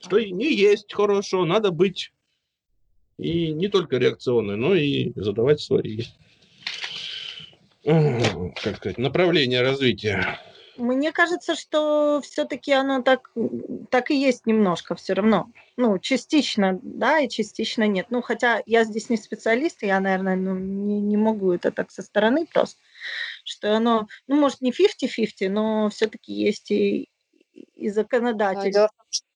[0.00, 2.12] Что и не есть хорошо, надо быть
[3.18, 6.04] и не только реакционной, но и задавать свои
[7.84, 10.38] как сказать, направления развития.
[10.76, 13.30] Мне кажется, что все-таки оно так,
[13.90, 15.50] так и есть немножко все равно.
[15.76, 18.06] Ну, частично, да, и частично нет.
[18.10, 22.02] Ну, хотя я здесь не специалист, я, наверное, ну, не, не могу это так со
[22.02, 22.78] стороны просто,
[23.44, 27.08] что оно, ну, может, не 50-50, но все-таки есть и,
[27.52, 28.72] и Но законодатель.
[28.72, 29.26] дело в том, что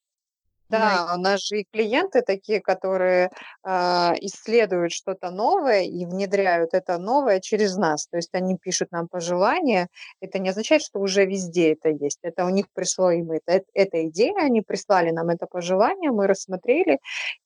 [0.71, 0.79] Да.
[1.07, 3.31] Да, у нас же и клиенты такие, которые
[3.63, 8.07] а, исследуют что-то новое и внедряют это новое через нас.
[8.09, 9.89] То есть они пишут нам пожелания.
[10.21, 12.19] Это не означает, что уже везде это есть.
[12.23, 16.99] Это у них пришло им это, эта идея, они прислали нам это пожелание, мы рассмотрели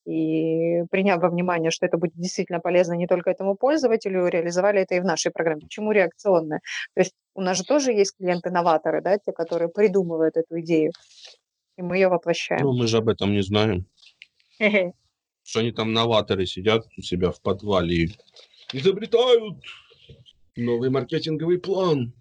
[0.05, 4.97] и, приняв во внимание, что это будет действительно полезно не только этому пользователю, реализовали это
[4.97, 5.63] и в нашей программе.
[5.63, 6.61] Почему реакционное?
[6.95, 10.93] То есть у нас же тоже есть клиенты-новаторы, да, те, которые придумывают эту идею,
[11.77, 12.63] и мы ее воплощаем.
[12.63, 13.87] Ну, мы же об этом не знаем.
[14.59, 14.93] Хе-хе.
[15.43, 18.11] Что они там новаторы сидят у себя в подвале и
[18.73, 19.57] изобретают
[20.57, 22.13] новый маркетинговый план.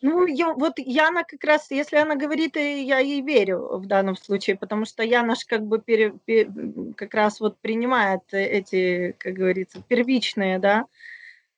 [0.00, 4.16] Ну, я, вот Яна как раз, если она говорит, и я ей верю в данном
[4.16, 6.50] случае, потому что Яна ж как бы пере- пе-
[6.96, 10.86] как раз вот принимает э- эти, как говорится, первичные, да,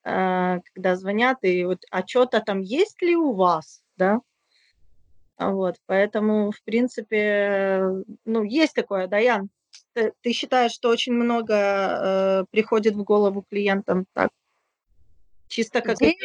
[0.05, 4.21] а, когда звонят, и вот, а что-то там есть ли у вас, да?
[5.39, 9.51] Вот, поэтому, в принципе, э, ну, есть такое, да, Ян?
[9.93, 14.31] Ты, ты считаешь, что очень много э, приходит в голову клиентам так,
[15.49, 16.17] чисто как них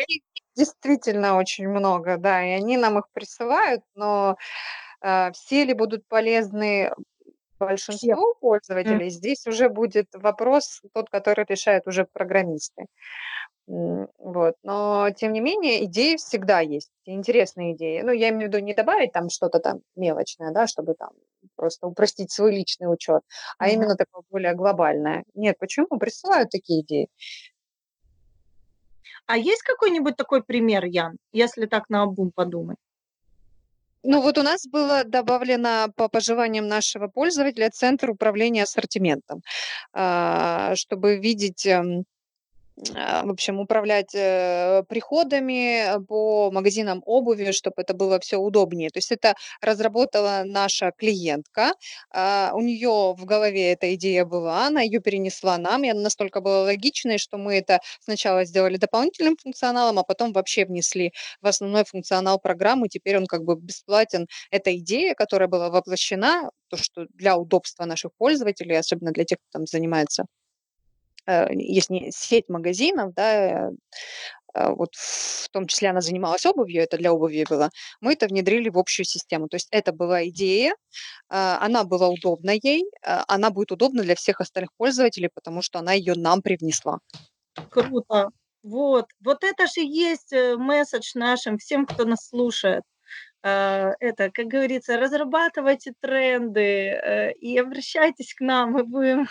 [0.56, 4.38] действительно очень много, да, и они нам их присылают, но
[5.02, 6.92] а, все ли будут полезны
[7.60, 12.86] большинству пользователей, здесь уже будет вопрос тот, который решают уже программисты.
[13.70, 14.56] Вот.
[14.64, 18.02] Но, тем не менее, идеи всегда есть, интересные идеи.
[18.02, 21.12] Ну, я имею в виду не добавить там что-то там мелочное, да, чтобы там
[21.56, 23.22] просто упростить свой личный учет,
[23.60, 23.74] а Мгм.
[23.76, 25.24] именно такое более глобальное.
[25.36, 25.88] Нет, почему?
[26.00, 27.10] Присылают такие идеи.
[29.28, 32.78] А есть какой-нибудь такой пример, Ян, если так на обум подумать?
[34.04, 39.42] Ну, вот у нас было добавлено по пожеланиям нашего пользователя центр управления ассортиментом,
[39.94, 42.06] а, чтобы видеть, эм,
[42.80, 48.90] в общем, управлять э, приходами э, по магазинам обуви, чтобы это было все удобнее.
[48.90, 51.74] То есть это разработала наша клиентка,
[52.14, 56.40] а, у нее в голове эта идея была, она ее перенесла нам, и она настолько
[56.42, 61.12] была логичной, что мы это сначала сделали дополнительным функционалом, а потом вообще внесли
[61.42, 62.88] в основной функционал программы.
[62.88, 64.28] Теперь он как бы бесплатен.
[64.52, 69.60] Это идея, которая была воплощена, то, что для удобства наших пользователей, особенно для тех, кто
[69.60, 70.26] там занимается
[71.52, 73.72] есть не сеть магазинов, да, э,
[74.56, 77.70] вот в том числе она занималась обувью, это для обуви было,
[78.02, 79.48] мы это внедрили в общую систему.
[79.48, 80.76] То есть это была идея,
[81.30, 85.80] а, она была удобна ей, а, она будет удобна для всех остальных пользователей, потому что
[85.80, 87.00] она ее нам привнесла.
[87.70, 88.30] Круто.
[88.64, 92.84] Вот, вот это же есть э, месседж нашим всем, кто нас слушает.
[93.44, 99.28] Э, Это, как говорится, разрабатывайте тренды э, и обращайтесь к нам, мы будем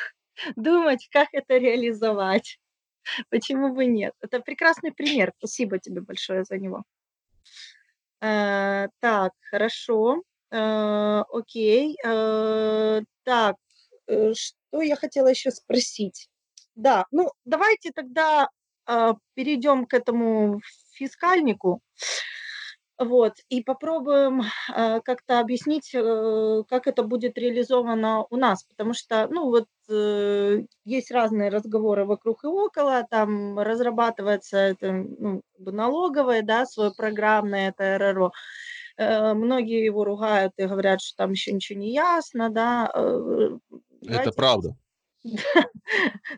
[0.56, 2.58] думать, как это реализовать.
[3.30, 4.14] Почему бы нет?
[4.20, 5.32] Это прекрасный пример.
[5.38, 6.84] Спасибо тебе большое за него.
[8.20, 10.22] Э, Так, хорошо.
[10.50, 11.96] Э, Окей.
[12.04, 13.56] Э, Так,
[14.06, 16.28] э, что я хотела еще спросить?
[16.74, 18.48] Да, ну давайте тогда
[18.86, 20.60] а, перейдем к этому
[20.92, 21.82] фискальнику.
[22.98, 24.42] Вот, и попробуем
[24.74, 30.64] а, как-то объяснить, э, как это будет реализовано у нас, потому что, ну, вот э,
[30.84, 37.98] есть разные разговоры вокруг и около, там разрабатывается это, ну, налоговое, да, свое программное, это
[37.98, 38.32] РРО.
[38.96, 42.90] Э, Многие его ругают и говорят, что там еще ничего не ясно, да.
[42.92, 44.76] э, Это давайте- правда.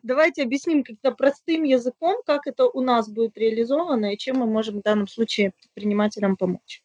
[0.03, 4.81] Давайте объясним как-то простым языком, как это у нас будет реализовано и чем мы можем
[4.81, 6.83] в данном случае предпринимателям помочь.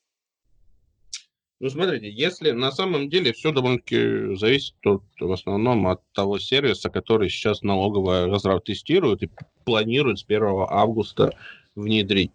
[1.61, 6.89] Ну, смотрите, если на самом деле все довольно-таки зависит от, в основном от того сервиса,
[6.89, 9.29] который сейчас налоговая разраб тестирует и
[9.63, 11.37] планирует с 1 августа
[11.75, 12.31] внедрить.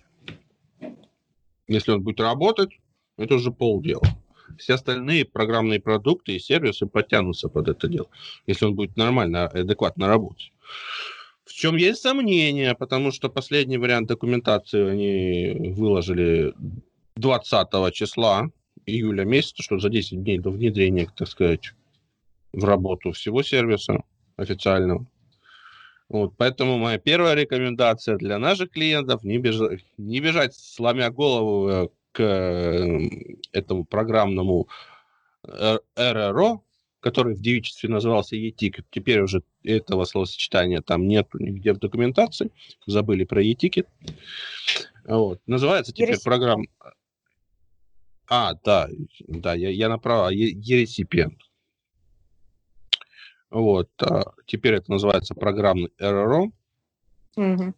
[1.69, 2.71] Если он будет работать,
[3.19, 4.03] это уже полдела.
[4.59, 8.09] Все остальные программные продукты и сервисы подтянутся под это дело,
[8.47, 10.53] если он будет нормально, адекватно работать.
[11.45, 16.55] В чем есть сомнения, потому что последний вариант документации они выложили
[17.17, 18.51] 20 числа
[18.87, 21.73] июля месяца, что за 10 дней до внедрения, так сказать,
[22.53, 24.03] в работу всего сервиса
[24.37, 25.07] официального.
[26.09, 31.89] Вот, поэтому моя первая рекомендация для наших клиентов не бежать, не бежать сломя голову э,
[32.13, 34.69] к эм, этому программному
[35.45, 36.63] э, РРО,
[37.01, 38.85] который в девичестве назывался e-ticket.
[38.91, 42.51] Теперь уже этого словосочетания там нету нигде в документации.
[42.87, 43.87] Забыли про e-ticket.
[45.05, 45.41] Вот.
[45.47, 46.25] Называется теперь Ересипиент.
[46.25, 46.65] программа...
[48.29, 48.89] А, да,
[49.27, 50.29] да, я, я направо.
[50.29, 51.41] Ересипиент.
[53.51, 53.91] Вот.
[54.03, 56.53] А теперь это называется программный РРО.
[57.37, 57.75] Угу.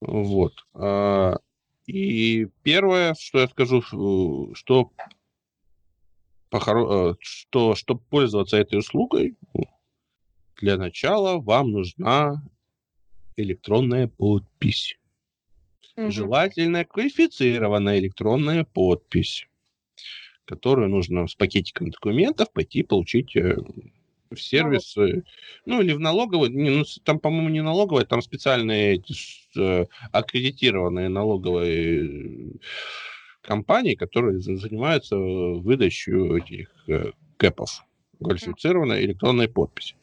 [0.00, 0.66] Вот.
[0.74, 1.38] А,
[1.86, 3.82] и первое, что я скажу,
[4.54, 4.92] что,
[6.50, 7.12] похоро...
[7.12, 9.36] Э, что чтобы пользоваться этой услугой,
[10.60, 12.42] для начала вам нужна
[13.36, 14.98] электронная подпись.
[15.96, 16.10] Угу.
[16.10, 19.46] Желательно квалифицированная электронная подпись,
[20.44, 23.34] которую нужно с пакетиком документов пойти получить
[24.30, 25.24] э, в сервисы,
[25.64, 29.02] ну или в налоговые, не, ну, там, по-моему, не налоговые, там специальные
[29.56, 32.50] э, аккредитированные налоговые э,
[33.42, 37.84] компании, которые занимаются выдачей этих э, кэпов,
[38.20, 39.94] квалифицированной электронной подписи.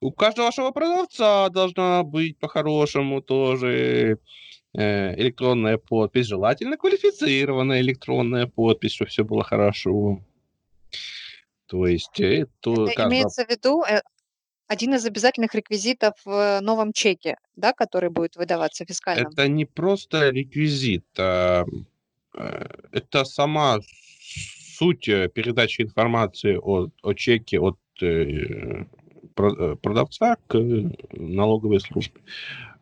[0.00, 4.18] У каждого вашего продавца должна быть по-хорошему тоже
[4.74, 10.20] э, электронная подпись, желательно квалифицированная электронная подпись, чтобы все было хорошо.
[11.66, 12.72] То есть это...
[12.72, 13.08] Это каждого...
[13.08, 14.00] имеется в виду э,
[14.66, 19.28] один из обязательных реквизитов в новом чеке, да, который будет выдаваться фискальным?
[19.28, 21.64] Это не просто реквизит, а
[22.34, 23.78] э, это сама
[24.76, 27.78] суть э, передачи информации о, о чеке от
[29.80, 30.58] продавца к
[31.12, 32.20] налоговой службе.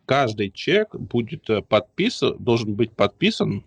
[0.07, 3.65] Каждый чек будет подписан, должен быть подписан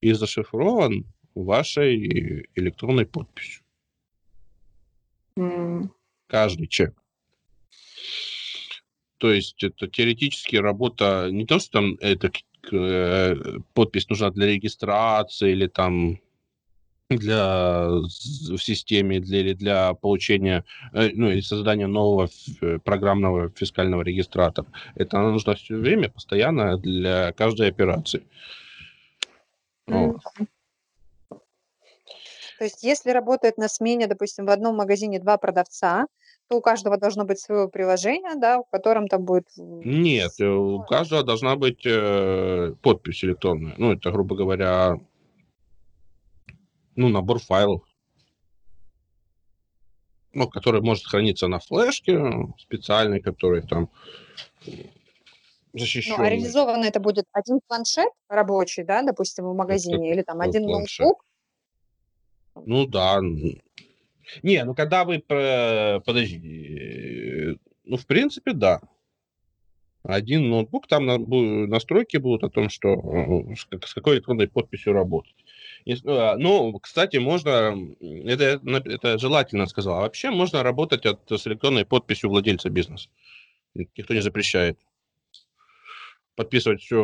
[0.00, 3.62] и зашифрован вашей электронной подписью.
[6.26, 6.94] Каждый чек.
[9.18, 12.30] То есть это теоретически работа не то, что там это
[12.72, 13.36] э,
[13.74, 16.18] подпись нужна для регистрации или там
[17.10, 22.28] для в системе для, или для получения, э, ну, или создания нового
[22.62, 24.68] э, программного фискального регистратора.
[24.94, 28.22] Это она нужна все время, постоянно для каждой операции.
[29.88, 30.06] Mm.
[30.06, 30.48] Вот.
[32.60, 36.06] То есть если работает на смене, допустим, в одном магазине два продавца,
[36.46, 39.46] то у каждого должно быть свое приложение, да, в котором там будет...
[39.56, 43.74] Нет, э, у каждого должна быть э, подпись электронная.
[43.78, 44.98] Ну, это, грубо говоря,
[46.96, 47.80] ну, набор файлов,
[50.34, 52.20] ну, который может храниться на флешке
[52.58, 53.88] специальной, который там
[55.72, 56.18] защищенный.
[56.18, 60.42] Ну, а реализовано это будет один планшет рабочий, да, допустим, в магазине, это, или там
[60.42, 61.06] один планшет.
[61.06, 61.24] ноутбук,
[62.66, 63.20] ну да.
[64.42, 65.20] Не, ну когда вы...
[65.20, 66.40] Подожди.
[67.84, 68.80] Ну, в принципе, да.
[70.02, 71.04] Один ноутбук, там
[71.68, 73.54] настройки будут о том, что э,
[73.84, 75.34] с какой электронной подписью работать.
[76.06, 81.84] А, ну, кстати, можно, это, это желательно сказал, а вообще можно работать от, с электронной
[81.84, 83.10] подписью владельца бизнеса.
[83.74, 84.78] Никто не запрещает
[86.36, 86.96] подписывать все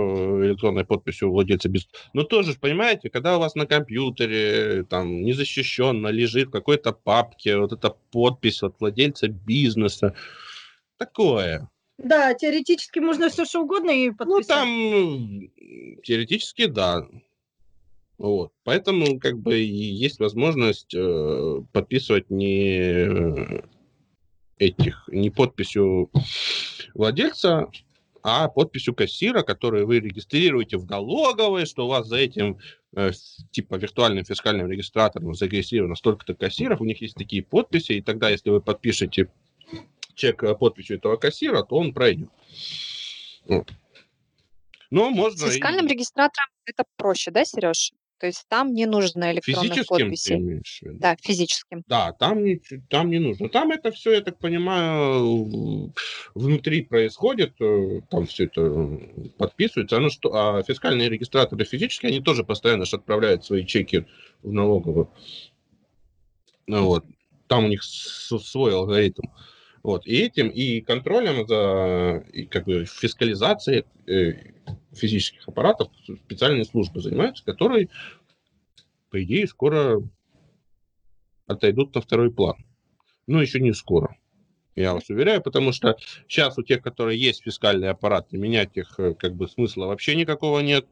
[0.44, 1.94] электронной подписью владельца бизнеса.
[2.12, 7.72] Но тоже, понимаете, когда у вас на компьютере там незащищенно лежит в какой-то папке вот
[7.72, 10.14] эта подпись от владельца бизнеса,
[10.96, 11.68] такое.
[11.98, 14.48] Да, теоретически можно все что угодно и подписать.
[14.48, 17.06] Ну, там теоретически, да.
[18.18, 18.52] Вот.
[18.64, 23.62] Поэтому как бы есть возможность э, подписывать не
[24.58, 26.10] этих, не подписью
[26.94, 27.70] владельца,
[28.28, 32.58] а подписью кассира, которую вы регистрируете в налоговой, что у вас за этим
[32.96, 33.12] э,
[33.52, 38.50] типа виртуальным фискальным регистратором зарегистрировано столько-то кассиров, у них есть такие подписи, и тогда, если
[38.50, 39.30] вы подпишете
[40.16, 42.28] чек э, подписью этого кассира, то он пройдет.
[43.44, 43.72] Вот.
[44.90, 45.46] Но можно...
[45.46, 45.90] С фискальным и...
[45.90, 47.92] регистратором это проще, да, Сереж?
[48.18, 50.36] То есть там не нужно электронных Физическим ты подписей.
[50.36, 50.98] имеешь в виду?
[50.98, 51.82] Да, физическим.
[51.86, 53.48] Да, там не, там не нужно.
[53.48, 55.92] Там это все, я так понимаю,
[56.34, 58.98] внутри происходит, э, там все это
[59.36, 59.98] подписывается.
[59.98, 64.06] Оно что, а фискальные регистраторы физические, они тоже постоянно же отправляют свои чеки
[64.42, 65.10] в налоговую.
[66.66, 67.04] Ну, вот.
[67.48, 69.22] Там у них свой алгоритм.
[69.86, 70.04] Вот.
[70.04, 74.32] И этим, и контролем за и как бы фискализацией э,
[74.92, 75.92] физических аппаратов
[76.24, 77.88] специальные службы занимаются, которые,
[79.10, 80.02] по идее, скоро
[81.46, 82.56] отойдут на второй план.
[83.28, 84.16] Ну, еще не скоро,
[84.74, 89.14] я вас уверяю, потому что сейчас у тех, которые есть фискальные аппараты, менять их э,
[89.14, 90.88] как бы смысла вообще никакого нет,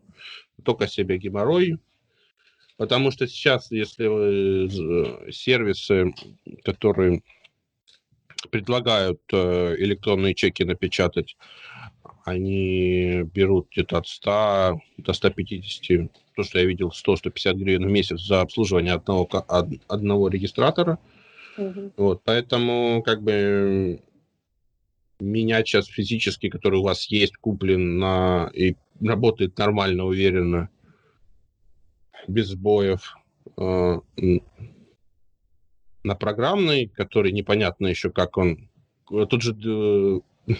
[0.62, 1.80] только себе геморрой.
[2.76, 6.14] Потому что сейчас, если э, сервисы,
[6.62, 7.24] которые
[8.50, 11.36] предлагают э, электронные чеки напечатать,
[12.24, 18.20] они берут где-то от 100 до 150, то, что я видел, 100-150 гривен в месяц
[18.20, 19.28] за обслуживание одного,
[19.88, 20.98] одного регистратора.
[21.56, 21.92] Мгм.
[21.96, 24.00] Вот, поэтому как бы
[25.20, 30.70] менять сейчас физически, который у вас есть, куплен на и работает нормально, уверенно,
[32.26, 33.16] без сбоев,
[33.56, 33.98] э,
[36.04, 38.68] на программный, который непонятно еще, как он...
[39.08, 40.20] Тут же э,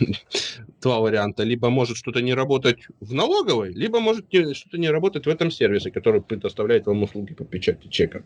[0.82, 1.44] два варианта.
[1.44, 5.90] Либо может что-то не работать в налоговой, либо может что-то не работать в этом сервисе,
[5.90, 8.24] который предоставляет вам услуги по печати чека.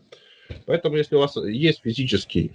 [0.66, 2.52] Поэтому, если у вас есть физический,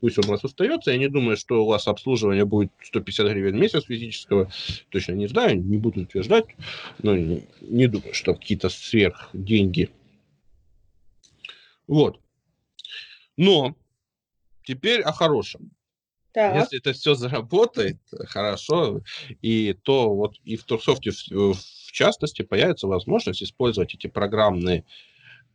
[0.00, 3.56] пусть он у вас остается, я не думаю, что у вас обслуживание будет 150 гривен
[3.56, 4.50] в месяц физического,
[4.90, 6.46] точно не знаю, не буду утверждать,
[7.02, 9.90] но не, не думаю, что какие-то сверх деньги.
[11.86, 12.20] Вот.
[13.36, 13.76] Но
[14.64, 15.72] теперь о хорошем.
[16.32, 16.56] Так.
[16.56, 19.02] Если это все заработает хорошо,
[19.42, 24.84] и то вот и в Турсофте в, в частности появится возможность использовать эти программные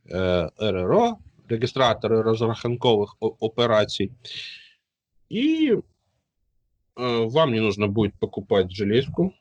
[0.04, 4.12] э, РРО, регистраторы розрахунковых о- операций,
[5.28, 5.78] и э,
[6.96, 9.34] вам не нужно будет покупать железку,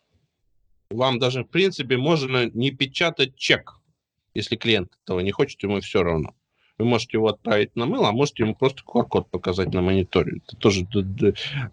[0.90, 3.80] вам даже в принципе можно не печатать чек,
[4.34, 6.34] если клиент этого не хочет, ему все равно.
[6.78, 10.42] Вы можете его отправить на mail, а можете ему просто QR-код показать на мониторе.
[10.46, 10.88] Это тоже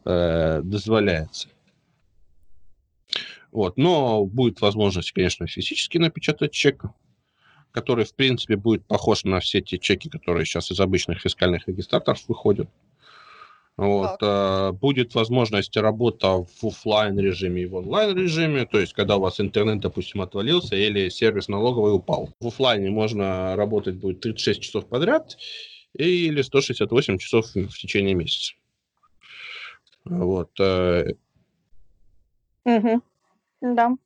[0.04, 1.48] э, дозволяется.
[3.52, 3.76] Вот.
[3.76, 6.84] Но будет возможность, конечно, физически напечатать чек,
[7.70, 12.26] который, в принципе, будет похож на все те чеки, которые сейчас из обычных фискальных регистраторов
[12.26, 12.70] выходят.
[13.76, 14.18] Вот.
[14.22, 19.20] э, Будет возможность работа в офлайн режиме и в онлайн режиме, то есть когда у
[19.20, 22.30] вас интернет, допустим, отвалился или сервис налоговый упал.
[22.38, 25.36] В офлайне можно работать будет 36 часов подряд
[25.92, 28.54] или 168 часов в течение месяца.
[30.04, 30.50] Вот.
[32.64, 33.02] Мгм.
[33.60, 33.96] Да.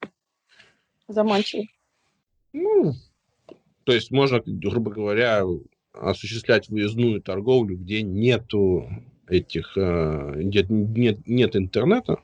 [1.08, 1.64] Заманчиво.
[2.52, 2.94] Ну,
[3.84, 5.44] то есть можно, грубо говоря,
[5.92, 8.88] осуществлять выездную торговлю, где нету
[9.28, 12.20] этих, э, где нет, нет интернета.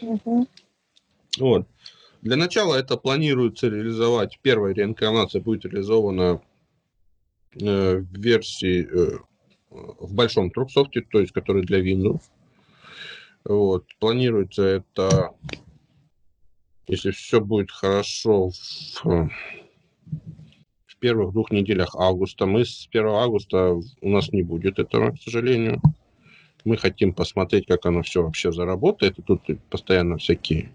[0.00, 0.46] Мгм.
[1.38, 1.66] Вот.
[2.22, 6.40] Для начала это планируется реализовать, первая реинкарнация будет реализована
[7.60, 9.18] э, в версии, э,
[9.70, 12.22] в большом труксофте, то есть который для Windows.
[13.44, 13.86] Вот.
[14.00, 15.34] Планируется это,
[16.88, 19.30] если все будет хорошо, в,
[20.96, 22.46] в первых двух неделях августа.
[22.46, 25.80] Мы с 1 августа у нас не будет этого, к сожалению.
[26.64, 29.18] Мы хотим посмотреть, как оно все вообще заработает.
[29.18, 30.70] И тут постоянно всякие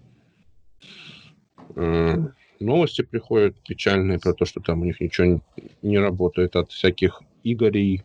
[1.74, 2.16] э,
[2.60, 5.40] новости приходят печальные про то, что там у них ничего не,
[5.82, 8.02] не работает от всяких Игорей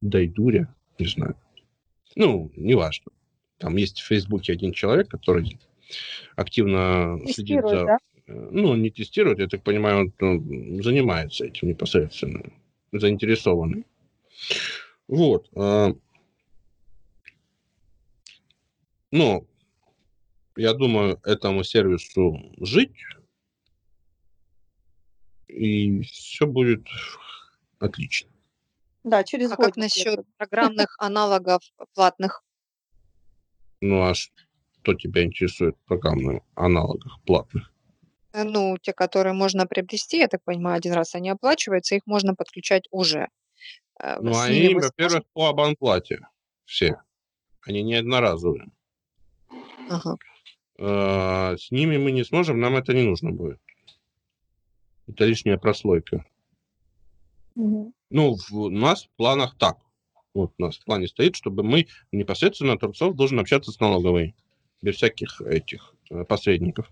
[0.00, 1.36] Дайдуря, не знаю.
[2.14, 3.10] Ну, неважно.
[3.58, 5.58] Там есть в Фейсбуке один человек, который
[6.36, 7.86] активно следит Тестирует, за...
[7.86, 7.98] да?
[8.26, 12.52] Ну, не тестирует, я так понимаю, он ну, занимается этим непосредственно,
[12.92, 13.84] заинтересованный.
[15.08, 15.48] Вот.
[15.56, 15.94] э,
[19.10, 19.44] Но
[20.56, 22.94] я думаю, этому сервису жить,
[25.48, 26.86] и все будет
[27.78, 28.30] отлично.
[29.04, 31.62] Да, через А как насчет программных аналогов
[31.94, 32.44] платных?
[33.80, 37.71] Ну а что тебя интересует в программных аналогах платных?
[38.32, 42.34] Э, Ну, те, которые можно приобрести, я так понимаю, один раз они оплачиваются, их можно
[42.34, 43.28] подключать уже.
[44.00, 46.20] Э, Ну, они, вы во-первых, по абонплате
[46.64, 46.96] все.
[47.66, 48.68] Они не одноразовые.
[49.90, 50.16] Ага.
[50.78, 53.60] Э, С ними мы не сможем, нам это не нужно будет.
[55.08, 56.24] Это лишняя прослойка.
[57.54, 57.92] Мгм.
[58.10, 59.78] Ну, в, у нас в планах так.
[60.34, 64.34] Вот у нас в плане стоит, чтобы мы непосредственно Турцов должен общаться с налоговой.
[64.80, 66.90] Без всяких этих э, посредников.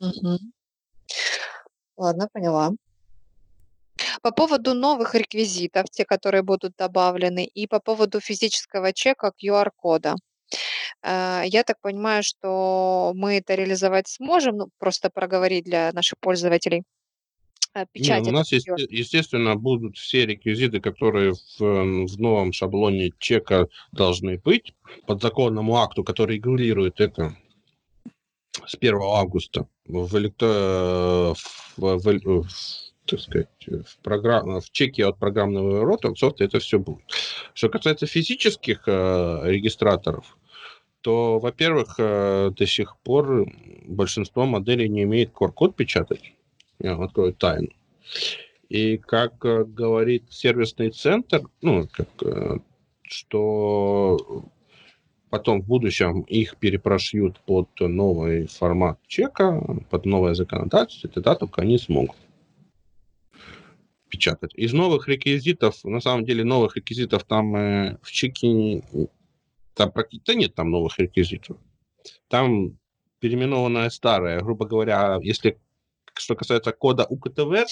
[0.00, 0.52] Мгм.
[1.96, 2.72] Ладно, поняла.
[4.22, 10.16] По поводу новых реквизитов, те, которые будут добавлены, и по поводу физического чека QR-кода.
[11.02, 16.82] Э, я так понимаю, что мы это реализовать сможем, ну, просто проговорить для наших пользователей.
[17.74, 23.68] Э, Не, у нас, есть, естественно, будут все реквизиты, которые в, в новом шаблоне чека
[23.92, 24.74] должны быть.
[25.06, 27.36] Под законному акту, который регулирует это
[28.66, 31.34] с 1 августа в, электро...
[31.76, 32.46] в, в, в,
[33.06, 34.60] так сказать, в, программ...
[34.60, 37.04] в чеке от программного рота софта это все будет.
[37.54, 40.36] Что касается физических э, регистраторов,
[41.00, 43.46] то, во-первых, э, до сих пор
[43.84, 46.32] большинство моделей не имеет QR-код печатать
[46.78, 47.68] я вам открою тайну.
[48.68, 52.58] И как э, говорит сервисный центр, ну, как, э,
[53.02, 54.44] что
[55.30, 59.60] потом в будущем их перепрошьют под новый формат чека,
[59.90, 62.16] под новое законодательство, тогда только они смогут
[64.08, 64.54] печатать.
[64.54, 68.82] Из новых реквизитов, на самом деле новых реквизитов там э, в чеке
[69.74, 71.58] там практически нет там новых реквизитов.
[72.28, 72.78] Там
[73.18, 74.40] переименованное старое.
[74.40, 75.58] Грубо говоря, если
[76.14, 77.66] что касается кода УКТВ,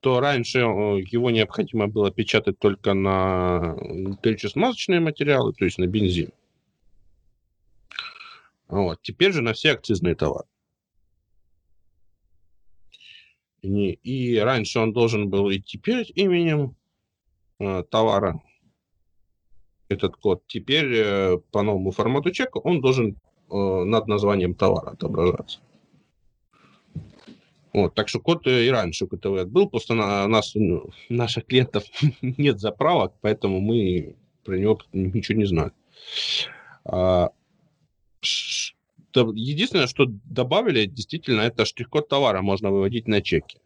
[0.00, 3.76] то раньше э, его необходимо было печатать только на
[4.22, 6.32] горюче-смазочные материалы, то есть на бензин.
[8.68, 9.00] Вот.
[9.02, 10.46] Теперь же на все акцизные товары.
[13.62, 16.76] И, раньше он должен был идти перед именем
[17.58, 18.40] э, товара,
[19.88, 20.42] этот код.
[20.46, 23.16] Теперь э, по новому формату чека он должен
[23.52, 25.60] над названием товара отображаться.
[27.72, 31.84] Вот, так что код и раньше КТВ был, просто на нас, ну, наших клиентов
[32.22, 35.72] нет заправок, поэтому мы про него ничего не знаем.
[36.84, 37.30] А,
[39.12, 43.60] единственное, что добавили, действительно, это штрих-код товара можно выводить на чеки.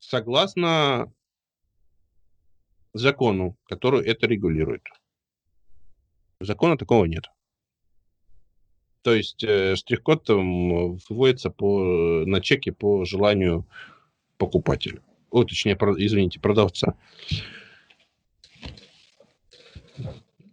[0.00, 1.12] Согласно
[2.92, 4.82] закону, который это регулирует.
[6.40, 7.30] Закона такого нет.
[9.04, 13.68] То есть э, штрих-код выводится по, на чеке по желанию
[14.38, 15.02] покупателя.
[15.30, 16.96] О, точнее, про, извините, продавца.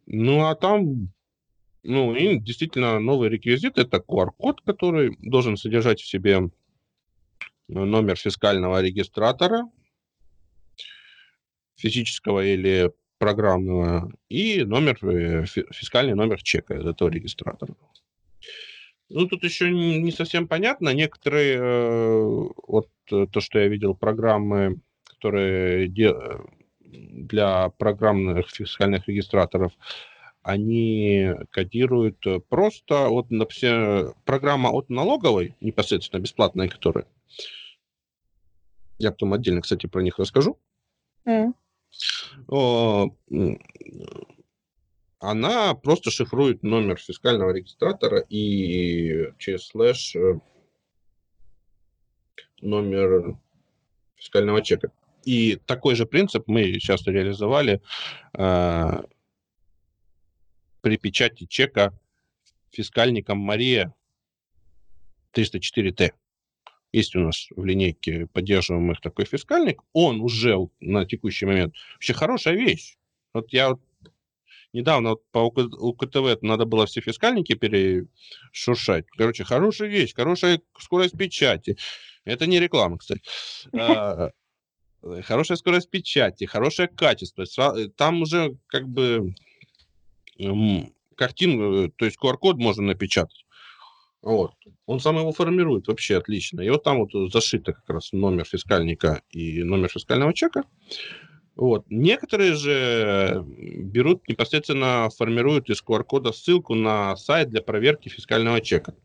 [0.05, 1.13] Ну, а там,
[1.83, 6.49] ну, и действительно новый реквизит– это QR-код, который должен содержать в себе
[7.69, 9.63] номер фискального регистратора,
[11.77, 17.77] физического или программного, и номер, э, фискальный номер чека этого регистратора.
[19.13, 20.93] Ну, тут еще не совсем понятно.
[20.93, 25.87] Некоторые, э, вот э, то, что я видел, программы, которые
[26.79, 29.73] для программных фискальных регистраторов,
[30.43, 37.05] они кодируют просто вот на все программа от налоговой, непосредственно бесплатная, которая.
[38.97, 40.57] Я потом отдельно, кстати, про них расскажу.
[41.25, 41.53] Mm.
[42.47, 43.09] О,
[45.21, 50.39] она просто шифрует номер фискального регистратора и через слэш э,
[52.59, 53.37] номер
[54.15, 54.91] фискального чека.
[55.23, 57.81] И такой же принцип мы сейчас реализовали
[58.33, 59.03] э,
[60.81, 61.93] при печати чека
[62.71, 63.93] фискальником Мария
[65.33, 66.13] 304Т.
[66.93, 69.83] Есть у нас в линейке поддерживаемых такой фискальник.
[69.93, 72.97] Он уже на текущий момент вообще хорошая вещь.
[73.33, 73.81] Вот я вот
[74.73, 79.05] недавно вот по УКТВ надо было все фискальники перешуршать.
[79.17, 81.77] Короче, хорошая вещь, хорошая скорость печати.
[82.25, 83.21] Это не реклама, кстати.
[85.03, 87.45] А, хорошая скорость печати, хорошее качество.
[87.97, 89.33] Там уже как бы
[91.15, 93.45] картин, э, то есть QR-код можно напечатать.
[94.21, 94.53] Вот.
[94.85, 96.61] Он сам его формирует вообще отлично.
[96.61, 100.63] И вот там вот зашито как раз номер фискальника и номер фискального чека.
[101.55, 101.85] Вот.
[101.89, 108.95] Некоторые же берут непосредственно, формируют из QR-кода ссылку на сайт для проверки фискального чека.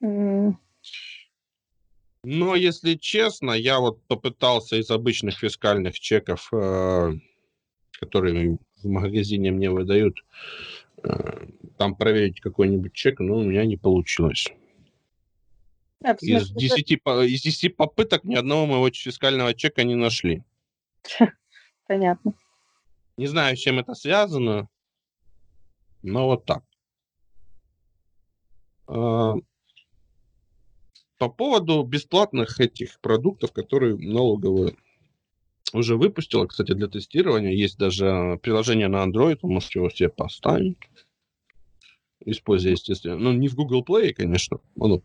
[0.00, 0.54] Mm.
[2.24, 7.12] Но, если честно, я вот попытался из обычных фискальных чеков, э,
[7.98, 10.24] которые в магазине мне выдают,
[11.02, 11.46] э,
[11.78, 14.46] там проверить какой-нибудь чек, но у меня не получилось.
[16.04, 20.42] А, из, 10, из 10 попыток ни одного моего фискального чека не нашли.
[21.92, 22.32] Понятно.
[23.18, 24.66] Не знаю, с чем это связано,
[26.00, 26.64] но вот так.
[28.86, 29.34] А,
[31.18, 34.74] по поводу бесплатных этих продуктов, которые налоговая
[35.74, 40.78] уже выпустила, кстати, для тестирования, есть даже приложение на Android, вы можете его себе поставить,
[42.20, 45.02] используя, естественно, ну, не в Google Play, конечно, оно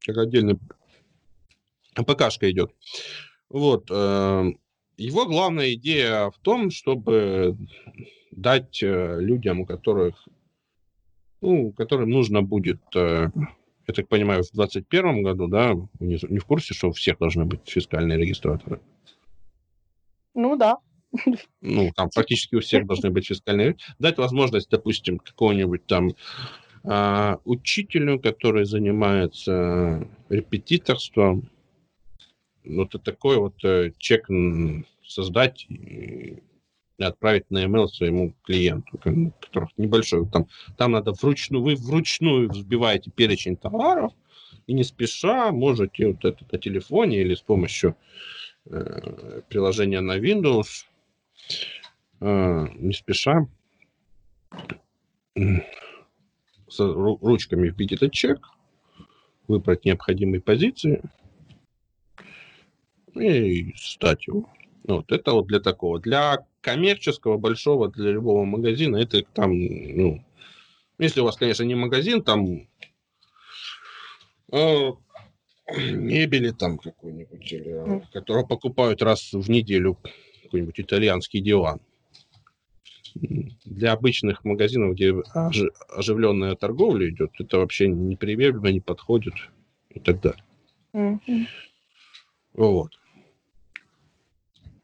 [0.00, 0.58] как отдельный
[1.94, 2.74] ПКшка идет.
[3.50, 3.90] Вот.
[4.96, 7.56] Его главная идея в том, чтобы
[8.30, 10.26] дать э, людям, у которых,
[11.40, 13.28] ну, которым нужно будет, э,
[13.88, 17.44] я так понимаю, в 2021 году, да, не, не в курсе, что у всех должны
[17.44, 18.80] быть фискальные регистраторы?
[20.34, 20.78] Ну да.
[21.60, 23.76] Ну, там практически у всех должны быть фискальные.
[23.98, 26.10] Дать возможность, допустим, какого-нибудь там
[26.84, 31.48] а, учителю, который занимается репетиторством,
[32.66, 34.28] вот это такой вот э, чек
[35.04, 36.42] создать и
[36.98, 40.26] отправить на email своему клиенту, которых небольшой.
[40.28, 44.12] Там, там надо вручную, вы вручную взбиваете перечень товаров,
[44.66, 47.96] и не спеша можете вот это на телефоне или с помощью
[48.64, 50.86] э, приложения на Windows
[52.20, 53.46] э, не спеша
[56.68, 58.48] с ручками вбить этот чек,
[59.46, 61.02] выбрать необходимые позиции
[63.20, 64.48] и сдать его.
[64.84, 66.00] Вот это вот для такого.
[66.00, 70.24] Для коммерческого, большого, для любого магазина, это там, ну,
[70.98, 72.68] если у вас, конечно, не магазин, там
[74.52, 74.90] э,
[75.76, 79.98] мебели там какой-нибудь, или, которого покупают раз в неделю
[80.44, 81.80] какой-нибудь итальянский диван.
[83.64, 85.14] Для обычных магазинов, где
[85.88, 89.34] оживленная торговля идет, это вообще неприемлемо, не подходит
[89.90, 90.44] и так далее.
[90.92, 91.46] Mm-hmm.
[92.54, 92.92] Вот.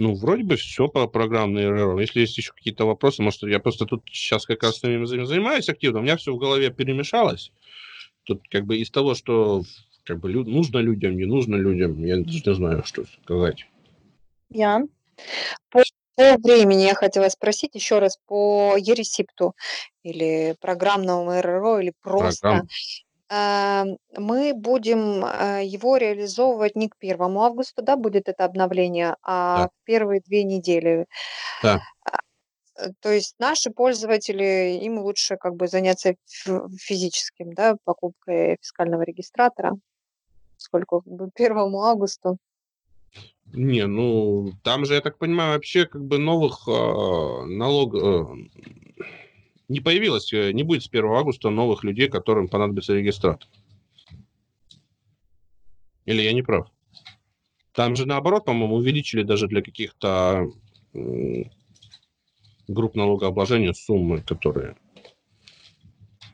[0.03, 2.00] Ну, вроде бы все по программной РРО.
[2.00, 5.68] Если есть еще какие-то вопросы, может, я просто тут сейчас как раз с ними занимаюсь
[5.68, 7.53] активно, у меня все в голове перемешалось.
[8.24, 9.62] Тут как бы из того, что
[10.03, 13.68] как бы нужно людям, не нужно людям, я даже не знаю, что сказать.
[14.50, 14.88] Ян?
[15.70, 15.84] По,
[16.16, 19.55] по времени я хотела спросить еще раз по Ересипту
[20.03, 22.40] или программному РРО, или просто.
[22.40, 22.68] Программ
[23.35, 29.68] мы будем, а, его реализовывать не к 1 августа, да, будет это обновление, а Да.
[29.68, 31.07] в первые две недели.
[31.62, 31.80] Да.
[32.76, 36.14] Э, то есть наши пользователи, им лучше как бы заняться
[36.78, 39.76] физическим, да, покупкой фискального регистратора,
[40.57, 42.37] поскольку как бы 1 августа.
[43.55, 48.24] Не, ну там же, я так понимаю, вообще как бы новых а, налог, э,
[49.69, 53.49] не появилось, э, не будет с 1 августа новых людей, которым понадобится регистратор.
[56.05, 56.69] Или я не прав?
[57.73, 60.47] Там же наоборот, по-моему, увеличили даже для каких-то
[62.69, 64.77] групп налогообложения суммы, которые...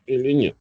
[0.07, 0.57] Или нет?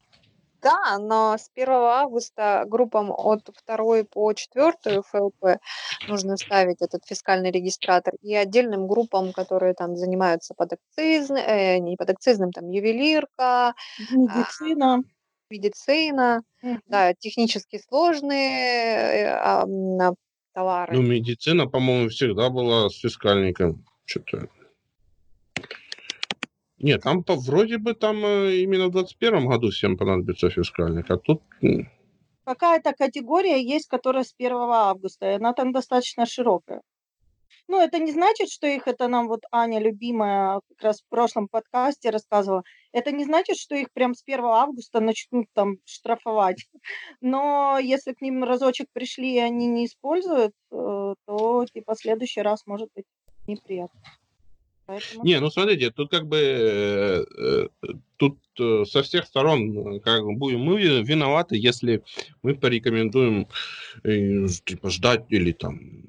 [0.62, 5.58] Да, но с 1 августа группам от 2 по 4 ФЛП
[6.06, 12.50] нужно ставить этот фискальный регистратор, и отдельным группам, которые там занимаются подакцизным, э, не подакцизным,
[12.50, 15.02] там ювелирка, Медицина.
[15.50, 16.80] а, медицина, Мгм.
[16.88, 20.08] да, технически сложные э,
[20.90, 21.02] Ну, товары.
[21.02, 23.84] медицина, по-моему, всегда была с фискальником.
[24.06, 24.48] Что-то
[26.78, 31.16] нет, там по, вроде бы там э, именно в 2021 году всем понадобится фискальник, а
[31.16, 31.42] тут...
[32.44, 36.80] Какая-то категория есть, которая с 1 августа, и она там достаточно широкая.
[37.66, 41.48] Ну, это не значит, что их, это нам вот Аня, любимая, как раз в прошлом
[41.48, 42.62] подкасте рассказывала,
[42.92, 46.66] это не значит, что их прям с 1 августа начнут там штрафовать.
[47.20, 52.40] Но если к ним разочек пришли и они не используют, э, то типа в следующий
[52.40, 53.04] раз может быть
[53.46, 54.00] неприятно.
[54.88, 55.22] Поэтому...
[55.22, 60.32] Не, ну смотрите, тут как бы э, э, тут э, со всех сторон как бы
[60.32, 62.02] будем мы виноваты, если
[62.42, 63.48] мы порекомендуем
[64.02, 66.04] типа ждать или там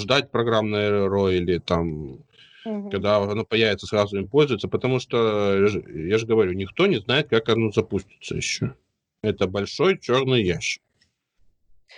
[0.00, 2.24] ждать программное РРО или там
[2.64, 2.90] угу.
[2.90, 7.50] когда оно появится, сразу им пользоваться, потому что, я же говорю, никто не знает, как
[7.50, 8.74] оно запустится еще.
[9.22, 10.82] Это большой черный ящик.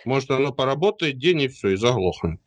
[0.04, 2.40] Может, оно поработает день и все, и заглохнет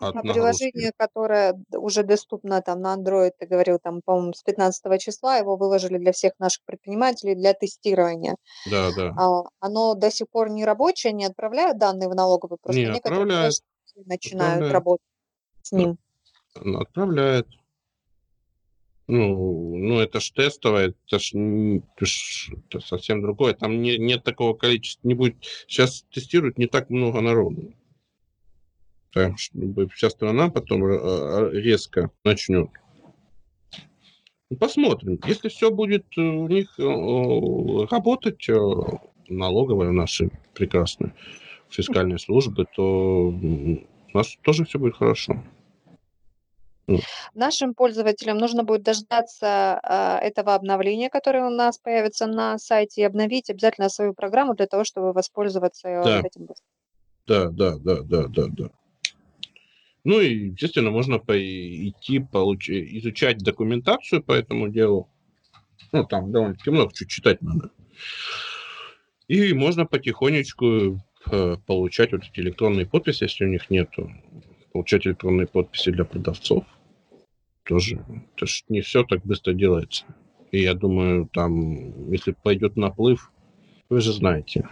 [0.00, 0.22] от.
[0.22, 5.56] Приложение, которое уже доступно там на Android, ты говорил, там, по-моему, с 15 числа, его
[5.56, 8.36] выложили для всех наших предпринимателей для тестирования.
[8.70, 9.14] Да, да.
[9.16, 13.22] А, оно до сих пор не рабочее, не отправляют данные в налоговый, просто не некоторые
[13.22, 13.54] отправляет.
[14.06, 14.72] начинают отправляет.
[14.72, 15.06] работать
[15.62, 15.98] с ним.
[16.54, 17.46] Отправляет.
[19.06, 23.54] Ну, ну, это ж тестовое, это ж, это ж это совсем другое.
[23.54, 25.44] Там не, нет такого количества, не будет.
[25.66, 27.74] Сейчас тестируют не так много народу
[29.36, 32.68] чтобы вся страна потом э, э, резко начнет.
[34.50, 35.18] Ну, посмотрим.
[35.26, 38.46] Если все будет у них э, работать,
[39.28, 41.14] налоговая наши прекрасные
[41.68, 45.40] фискальные службы, то у нас тоже все будет хорошо.
[47.34, 53.04] Нашим пользователям нужно будет дождаться э, этого обновления, которое у нас появится на сайте, и
[53.04, 56.20] обновить обязательно свою программу для того, чтобы воспользоваться да.
[56.20, 56.48] этим.
[57.28, 58.70] Да, да, да, да, да, да.
[60.04, 62.70] Ну и, естественно, можно идти получ...
[62.70, 65.08] изучать документацию по этому делу.
[65.92, 67.70] Ну, там довольно-таки много чуть читать надо.
[69.28, 74.10] И можно потихонечку э, получать вот эти электронные подписи, если у них нету.
[74.72, 76.64] Получать электронные подписи для продавцов.
[77.64, 78.04] Тоже.
[78.36, 80.04] Это ж не все так быстро делается.
[80.50, 83.30] И я думаю, там, если пойдет наплыв,
[83.88, 84.68] вы же знаете,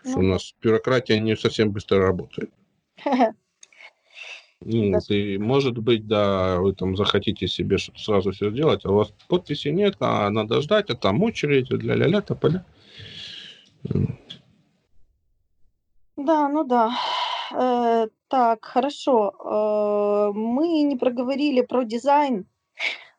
[0.00, 2.50] что у ну нас бюрократия не совсем быстро работает.
[4.60, 8.94] Ну, и может быть, да, вы там захотите себе что-то сразу все сделать, а у
[8.94, 12.64] вас подписи нет, а надо ждать, а там очередь, для ля-ля, тополя.
[16.16, 16.92] Да, ну да.
[17.52, 19.32] Э, так, хорошо.
[19.38, 22.46] Э, мы не проговорили про дизайн.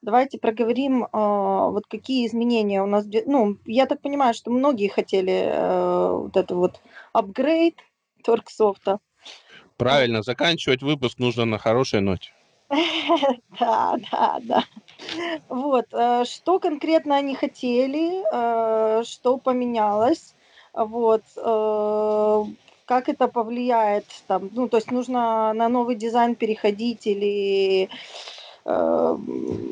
[0.01, 3.05] Давайте проговорим, э, вот какие изменения у нас.
[3.25, 6.81] Ну, я так понимаю, что многие хотели э, вот это вот
[7.13, 7.75] апгрейд
[8.23, 8.99] Торксофта.
[9.77, 12.31] Правильно, заканчивать выпуск нужно на хорошей ноте.
[13.59, 14.63] Да, да, да.
[15.49, 20.33] Вот, э, что конкретно они хотели, э, что поменялось,
[20.73, 22.43] вот, э,
[22.85, 27.89] как это повлияет, там, ну, то есть нужно на новый дизайн переходить или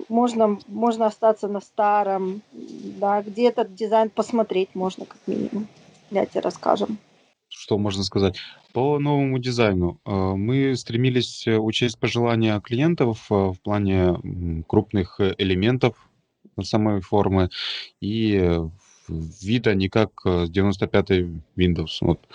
[0.08, 5.68] можно, можно остаться на старом, да, где этот дизайн посмотреть можно как минимум.
[6.12, 7.00] Давайте расскажем
[7.64, 8.38] что можно сказать?
[8.74, 15.96] По новому дизайну э, мы стремились э, учесть пожелания клиентов э, в плане крупных элементов
[16.62, 17.50] самой формы
[18.02, 18.60] и
[19.08, 21.98] вида не как с 95-й Windows.
[22.02, 22.28] Вот.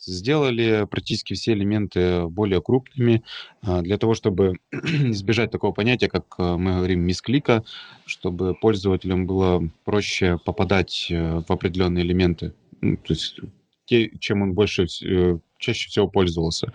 [0.00, 3.22] Сделали практически все элементы более крупными
[3.62, 7.64] для того, чтобы избежать такого понятия, как мы говорим, мисклика,
[8.06, 12.52] чтобы пользователям было проще попадать в определенные элементы.
[12.80, 13.40] Ну, то есть
[13.86, 16.72] те, чем он больше, э, чаще всего пользовался.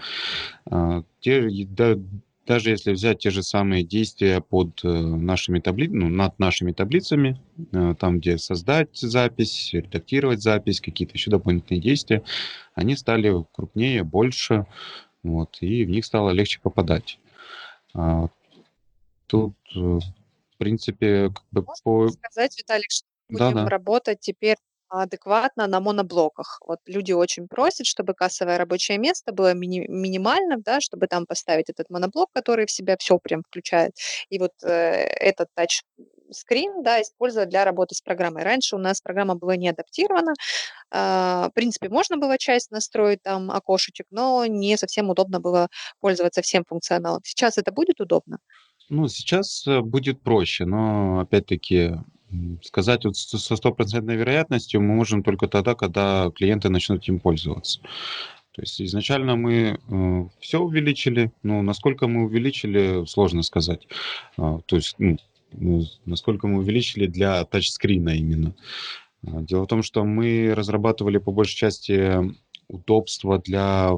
[0.65, 1.95] А, те, да,
[2.47, 5.87] даже если взять те же самые действия под э, нашими табли...
[5.87, 7.39] ну, над нашими таблицами,
[7.71, 12.23] э, там, где создать запись, редактировать запись, какие-то еще дополнительные действия,
[12.73, 14.65] они стали крупнее, больше,
[15.23, 17.19] вот, и в них стало легче попадать.
[17.93, 18.27] А,
[19.27, 20.01] тут, в
[20.57, 22.09] принципе, как бы Можно по...
[22.09, 23.69] сказать, Виталик, что будем да, да.
[23.69, 24.57] работать теперь
[24.91, 26.59] адекватно на моноблоках.
[26.67, 31.69] Вот люди очень просят, чтобы кассовое рабочее место было мини- минимальным, да, чтобы там поставить
[31.69, 33.93] этот моноблок, который в себя все прям включает.
[34.29, 35.83] И вот э, этот тач
[36.31, 38.43] скрин, да, использовать для работы с программой.
[38.43, 40.33] Раньше у нас программа была не адаптирована.
[40.91, 45.67] Э, в принципе, можно было часть настроить там окошечек, но не совсем удобно было
[45.99, 47.21] пользоваться всем функционалом.
[47.23, 48.39] Сейчас это будет удобно?
[48.89, 51.93] Ну, сейчас э, будет проще, но опять-таки
[52.63, 57.81] Сказать вот со стопроцентной вероятностью мы можем только тогда, когда клиенты начнут им пользоваться.
[58.53, 63.87] То есть изначально мы э, все увеличили, но насколько мы увеличили, сложно сказать.
[64.37, 68.53] А, то есть, ну, насколько мы увеличили для тачскрина именно.
[69.25, 72.33] А, дело в том, что мы разрабатывали по большей части
[72.67, 73.91] удобства для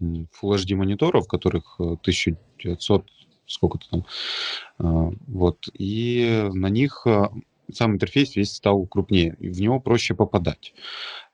[0.00, 3.08] Full HD мониторов, которых 1900 э,
[3.46, 4.06] сколько-то там.
[4.78, 5.68] А, вот.
[5.78, 7.30] И на них а,
[7.76, 10.74] сам интерфейс весь стал крупнее, и в него проще попадать.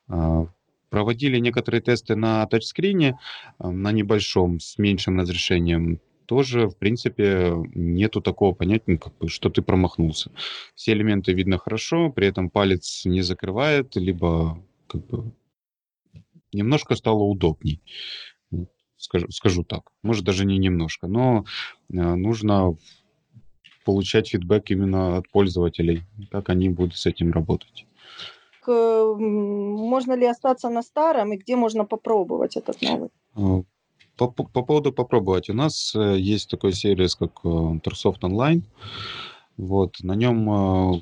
[0.09, 0.47] А,
[0.91, 3.19] проводили некоторые тесты на тачскрине,
[3.59, 6.01] а, на небольшом, с меньшим разрешением.
[6.27, 10.31] Тоже, в принципе, нету такого понятия, как бы, что ты промахнулся.
[10.75, 15.33] Все элементы видно хорошо, при этом палец не закрывает, либо как бы
[16.53, 17.83] немножко стало удобней.
[18.97, 19.93] Скажу, скажу так.
[20.03, 21.45] Может, даже не немножко, но
[21.93, 22.77] а, нужно
[23.89, 27.87] получать фидбэк именно от пользователей, как они будут с этим работать.
[28.67, 33.09] Можно ли остаться на старом и где можно попробовать этот новый?
[33.35, 33.63] А,
[34.19, 35.49] по, по, по поводу попробовать.
[35.49, 38.61] У нас э, есть такой сервис, как э, Online.
[39.57, 41.01] Вот, на нем э,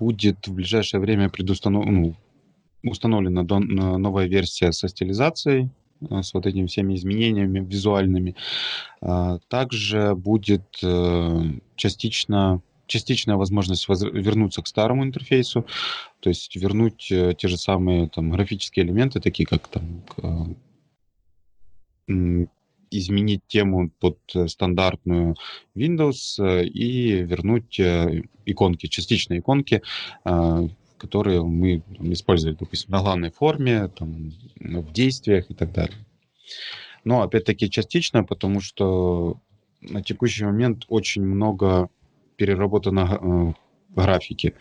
[0.00, 2.14] будет в ближайшее время предустановлено,
[2.82, 3.44] ну, установлена
[3.98, 8.36] новая версия со стилизацией Э, с вот этими всеми изменениями визуальными.
[9.00, 11.42] А, также будет э,
[11.76, 14.02] частично частичная возможность воз...
[14.02, 15.66] вернуться к старому интерфейсу,
[16.20, 20.04] то есть вернуть э, те же самые там графические элементы, такие как там
[22.90, 25.36] изменить тему под стандартную
[25.76, 29.82] Windows и вернуть иконки, частичные иконки,
[30.98, 35.96] которые мы там, использовали, допустим, на главной форме, там, в действиях и так далее.
[37.04, 39.40] Но опять-таки частично, потому что
[39.80, 41.88] на текущий момент очень много
[42.36, 43.52] переработано э,
[43.94, 44.54] графики.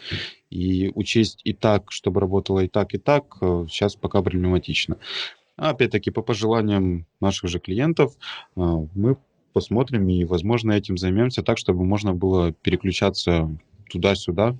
[0.49, 4.97] И учесть и так, чтобы работало и так, и так, э, сейчас пока проблематично.
[5.57, 8.61] А опять-таки, по пожеланиям наших же клиентов, э,
[8.95, 9.17] мы
[9.53, 13.49] посмотрим и, возможно, этим займемся так, чтобы можно было переключаться
[13.89, 14.55] туда-сюда.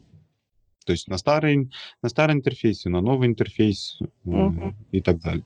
[0.87, 1.69] То есть на старый,
[2.01, 4.73] на старый интерфейс, на новый интерфейс uh-huh.
[4.91, 5.43] и так далее.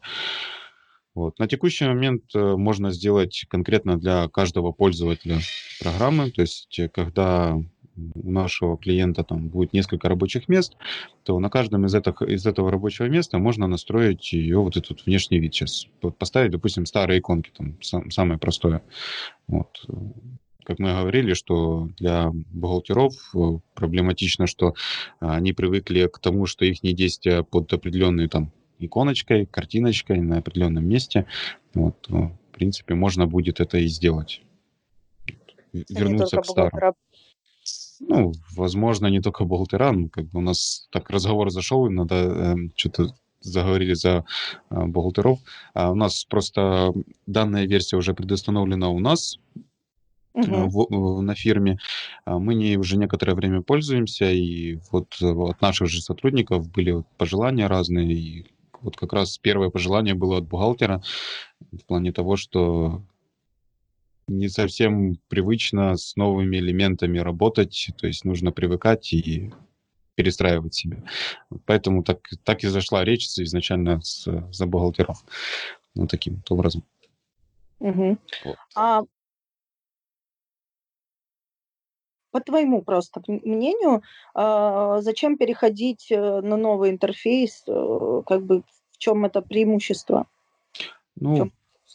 [1.15, 1.39] Вот.
[1.39, 5.39] На текущий момент э, можно сделать конкретно для каждого пользователя
[5.81, 6.29] программы.
[6.31, 10.77] То есть, э, когда у нашего клиента там будет несколько рабочих мест,
[11.23, 15.39] то на каждом из, этих, из этого рабочего места можно настроить ее вот этот внешний
[15.39, 15.87] вид сейчас.
[16.17, 18.81] Поставить, допустим, старые иконки, там, сам, самое простое.
[19.47, 19.85] Вот.
[20.71, 24.73] Как мы говорили, что для бухгалтеров э, проблематично, что
[25.19, 31.25] они привыкли к тому, что их действия под определенные там иконочкой, картиночкой на определенном месте.
[31.73, 34.41] Вот, в принципе, можно будет это и сделать.
[35.73, 36.95] Вернуться к старому.
[37.99, 42.15] Ну, возможно, не только бухгалтера, но как бы у нас так разговор зашел, и надо
[42.15, 44.23] э, что-то заговорили за
[44.69, 45.39] э, бухгалтеров.
[45.73, 46.93] А у нас просто
[47.27, 49.37] данная версия уже предустановлена у нас,
[50.33, 50.69] Uh-huh.
[50.69, 51.77] В, на фирме.
[52.23, 57.67] А мы не уже некоторое время пользуемся, и вот от наших же сотрудников были пожелания
[57.67, 58.45] разные, и
[58.81, 61.03] вот как раз первое пожелание было от бухгалтера
[61.71, 63.03] в плане того, что
[64.27, 69.51] не совсем привычно с новыми элементами работать, то есть нужно привыкать и
[70.15, 71.03] перестраивать себя.
[71.65, 75.23] Поэтому так, так и зашла речь изначально с, за бухгалтеров.
[75.95, 76.83] Ну, таким вот образом.
[77.79, 78.17] Угу.
[78.45, 78.55] Вот.
[78.75, 79.01] А
[82.31, 84.01] по твоему просто мнению,
[84.33, 87.63] а, зачем переходить э, на новый интерфейс?
[87.67, 90.27] Э, как бы в чем это преимущество?
[91.15, 91.51] Ну,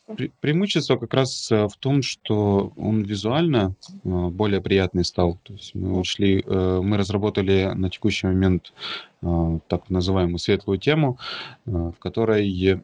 [0.09, 3.75] пре- преимущество как раз э, в том, что он визуально
[4.05, 5.39] более приятный стал.
[5.43, 8.73] То есть мы ушли, мы разработали на текущий момент
[9.21, 11.19] так называемую светлую тему,
[11.65, 12.83] в которой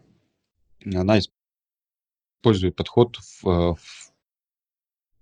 [0.84, 4.11] она использует подход в, в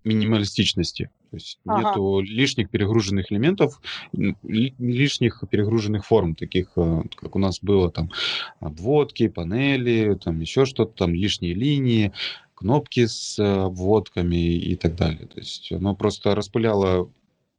[0.05, 1.11] минималистичности.
[1.31, 1.91] То есть ага.
[1.91, 3.81] нету лишних перегруженных элементов,
[4.13, 8.11] лишних перегруженных форм, таких, э, как у нас было там
[8.59, 12.13] обводки, панели, там еще что-то, там лишние линии,
[12.55, 15.27] кнопки с э, обводками и так далее.
[15.27, 17.11] То есть оно просто распыляло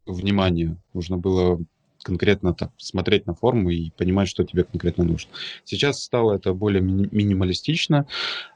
[0.05, 0.77] внимание.
[0.93, 1.59] Нужно было
[2.03, 5.31] конкретно так смотреть на форму и понимать, что тебе конкретно нужно.
[5.63, 8.05] Сейчас стало это более ми- минималистично,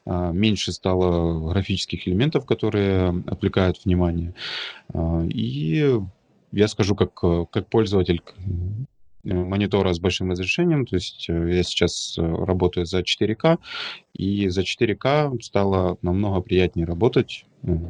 [0.05, 4.33] а, меньше стало графических элементов, которые отвлекают внимание.
[4.93, 5.99] А, и
[6.51, 7.13] я скажу, как,
[7.49, 8.21] как пользователь
[9.25, 13.57] монитора с большим разрешением, то есть э, я сейчас э, работаю за 4К,
[14.13, 17.45] и за 4К стало намного приятнее работать,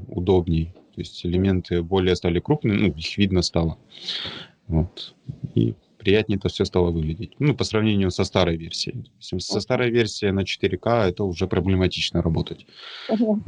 [0.07, 3.77] удобней, то есть элементы более стали крупными, ну, их видно стало.
[4.67, 5.15] Вот.
[5.55, 7.33] И приятнее это все стало выглядеть.
[7.39, 9.11] Ну, по сравнению со старой версией.
[9.19, 12.65] Со старой версией на 4К это уже проблематично работать.
[13.09, 13.39] Вот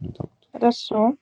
[0.00, 0.30] вот.
[0.52, 1.14] Хорошо.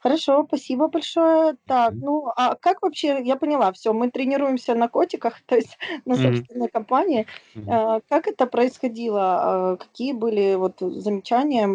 [0.00, 1.56] Хорошо, спасибо большое.
[1.66, 6.14] Так, ну, а как вообще, я поняла, все, мы тренируемся на котиках, то есть на
[6.14, 6.72] собственной mm-hmm.
[6.72, 7.26] компании.
[7.56, 8.02] Mm-hmm.
[8.08, 9.22] Как это происходило?
[9.22, 11.68] А, какие были вот замечания,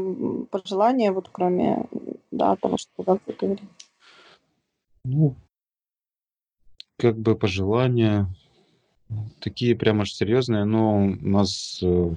[0.50, 1.86] пожелания, вот кроме
[2.32, 3.62] да, того, что вы говорили?
[5.04, 5.36] Ну,
[6.98, 8.28] как бы пожелания
[9.40, 12.16] такие прямо аж серьезные, но у нас э,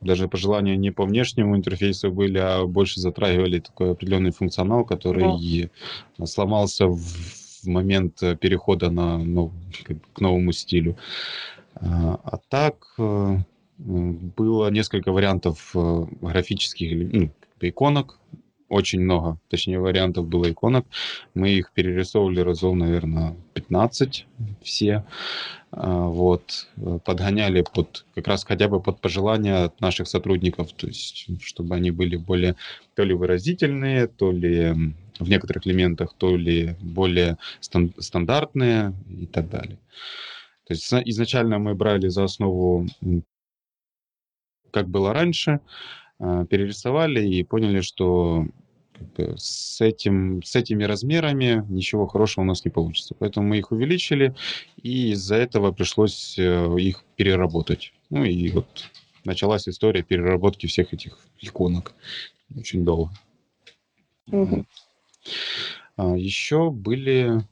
[0.00, 5.70] даже пожелания не по внешнему интерфейсу были, а больше затрагивали такой определенный функционал, который
[6.18, 6.26] да.
[6.26, 9.52] сломался в, в момент перехода на, ну,
[10.12, 10.96] к новому стилю.
[11.76, 13.38] А, а так э,
[13.78, 18.18] было несколько вариантов э, графических ну, иконок,
[18.68, 20.86] очень много, точнее, вариантов было иконок.
[21.34, 24.26] Мы их перерисовывали разов, наверное, 15
[24.62, 25.04] все.
[25.70, 26.68] А, вот.
[27.04, 32.16] Подгоняли под, как раз хотя бы под пожелания наших сотрудников, то есть, чтобы они были
[32.16, 32.56] более
[32.94, 34.74] то ли выразительные, то ли
[35.18, 39.78] в некоторых элементах, то ли более стан- стандартные и так далее.
[40.66, 42.86] То есть изначально мы брали за основу,
[44.72, 45.60] как было раньше,
[46.18, 48.46] перерисовали и поняли, что
[49.36, 53.14] с, этим, с этими размерами ничего хорошего у нас не получится.
[53.18, 54.34] Поэтому мы их увеличили,
[54.82, 57.92] и из-за этого пришлось э, их переработать.
[58.10, 58.90] Ну и вот
[59.24, 61.94] началась история переработки всех этих иконок.
[62.56, 63.10] Очень долго.
[64.30, 64.64] Угу.
[66.16, 67.44] Еще были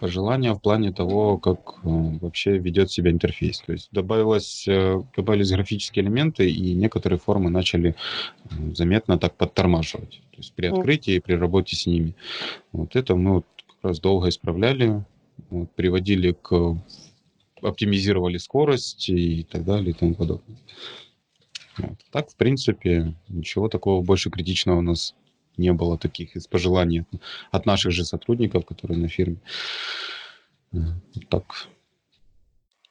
[0.00, 1.88] пожелания в плане того, как э,
[2.20, 3.60] вообще ведет себя интерфейс.
[3.60, 7.94] То есть добавилось, э, добавились графические элементы, и некоторые формы начали
[8.44, 10.20] э, заметно так подтормаживать.
[10.30, 12.14] То есть при открытии и при работе с ними.
[12.72, 15.04] Вот это мы вот как раз долго исправляли,
[15.50, 16.76] вот, приводили к
[17.60, 20.58] оптимизировали скорость и так далее и тому подобное.
[21.76, 21.98] Вот.
[22.10, 25.14] Так, в принципе, ничего такого больше критичного у нас
[25.58, 27.04] не было таких из пожеланий
[27.50, 29.38] от наших же сотрудников, которые на фирме.
[31.28, 31.44] Так.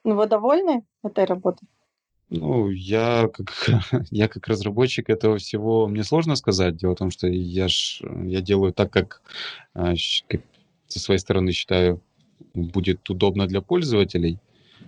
[0.04, 1.68] Ну, вы довольны этой работой?
[2.30, 3.70] Ну, я как,
[4.12, 6.78] я как разработчик этого всего, мне сложно сказать.
[6.78, 9.22] Дело в том, что я, ж, я делаю так, как,
[9.74, 9.94] а,
[10.28, 10.42] как
[10.88, 12.02] со своей стороны считаю
[12.54, 14.40] будет удобно для пользователей.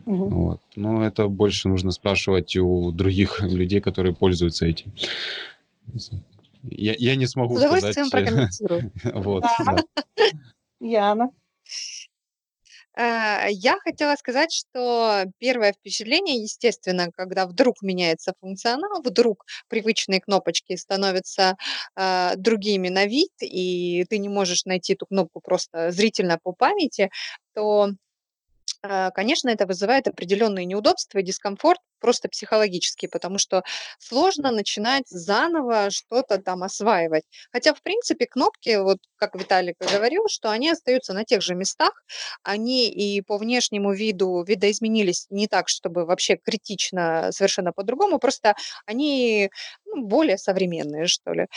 [0.06, 0.30] Угу.
[0.30, 0.62] Вот.
[0.76, 4.92] Но это больше нужно спрашивать у других людей, которые пользуются этим.
[6.64, 8.28] Я, я не смогу С удовольствием сказать...
[8.28, 8.92] прокомментирую.
[9.14, 9.44] вот.
[10.80, 11.32] Яна.
[13.00, 20.76] Э, я хотела сказать, что первое впечатление, естественно, когда вдруг меняется функционал, вдруг привычные кнопочки
[20.76, 21.56] становятся
[21.96, 27.10] э, другими на вид, и ты не можешь найти эту кнопку просто зрительно по памяти,
[27.54, 27.90] то
[28.84, 33.64] э, конечно, это вызывает определенные неудобства и дискомфорт, просто психологически, потому что
[34.00, 37.24] сложно начинать заново что-то там осваивать.
[37.52, 42.04] Хотя, в принципе, кнопки, вот как Виталик говорил, что они остаются на тех же местах,
[42.44, 49.50] они и по внешнему виду видоизменились не так, чтобы вообще критично, совершенно по-другому, просто они
[49.86, 51.48] ну, более современные, что ли.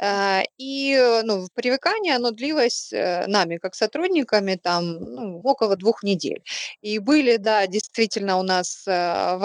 [0.00, 6.42] Э, и ну, привыкание, оно длилось э, нами, как сотрудниками, там ну, около двух недель.
[6.80, 9.36] И были, да, действительно у нас э,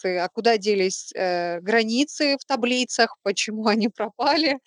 [0.00, 4.58] вопросы а куда делись э, границы в таблицах, почему они пропали,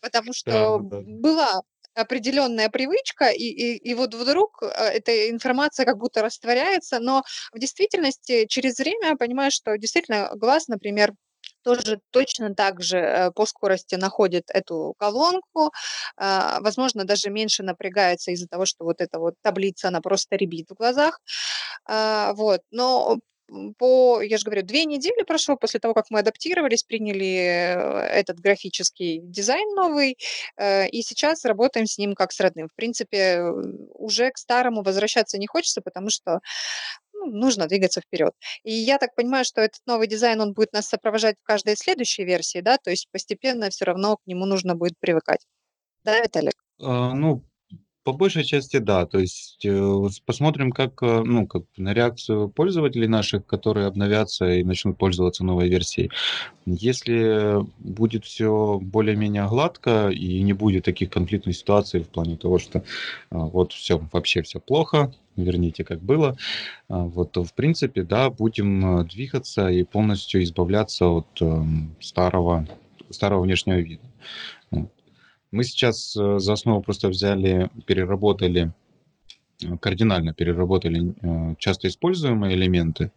[0.00, 1.62] потому что была
[1.94, 7.58] определенная привычка, и, и, и вот вдруг э, эта информация как будто растворяется, но в
[7.58, 11.12] действительности через время я понимаю, что действительно глаз, например,
[11.62, 15.72] тоже точно так же э, по скорости находит эту колонку,
[16.16, 20.70] а, возможно, даже меньше напрягается из-за того, что вот эта вот таблица, она просто ребит
[20.70, 21.20] в глазах,
[21.86, 23.18] а, вот, но
[23.78, 28.40] по, я же говорю, две недели прошло после того, как мы адаптировались, приняли э, этот
[28.40, 30.16] графический дизайн новый,
[30.56, 32.68] э, и сейчас работаем с ним как с родным.
[32.68, 33.42] В принципе,
[33.94, 36.40] уже к старому возвращаться не хочется, потому что
[37.12, 38.32] ну, нужно двигаться вперед.
[38.62, 42.24] И я так понимаю, что этот новый дизайн, он будет нас сопровождать в каждой следующей
[42.24, 45.46] версии, да, то есть постепенно все равно к нему нужно будет привыкать.
[46.04, 46.54] Да, Виталик?
[46.78, 47.44] Ну,
[48.02, 49.06] по большей части, да.
[49.06, 54.64] То есть э, посмотрим, как, э, ну, как на реакцию пользователей наших, которые обновятся и
[54.64, 56.10] начнут пользоваться новой версией.
[56.66, 62.78] Если будет все более-менее гладко и не будет таких конфликтных ситуаций в плане того, что
[62.78, 62.82] э,
[63.30, 66.36] вот все вообще все плохо, верните как было,
[66.88, 72.66] вот то в принципе, да, будем двигаться и полностью избавляться от эм, старого
[73.10, 74.02] старого внешнего вида.
[75.50, 78.72] Мы сейчас э, за основу просто взяли, переработали,
[79.62, 83.10] э, кардинально переработали э, часто используемые элементы,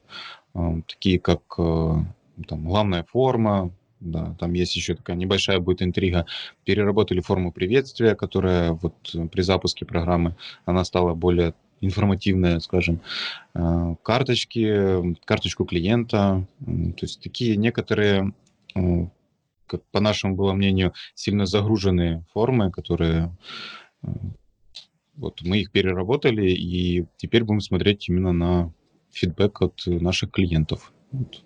[0.88, 6.28] такие как там, главная форма, да, там есть еще такая небольшая будет интрига.
[6.64, 8.94] Переработали форму приветствия, которая вот
[9.32, 13.02] при запуске программы, она стала более информативная, скажем,
[14.04, 18.32] карточки, карточку клиента, то есть такие некоторые
[19.78, 23.36] по нашему было мнению, сильно загруженные формы, которые
[24.04, 24.08] э,
[25.16, 28.74] вот мы их переработали, и теперь будем смотреть именно на
[29.12, 30.92] фидбэк от наших клиентов.
[31.12, 31.44] Вот.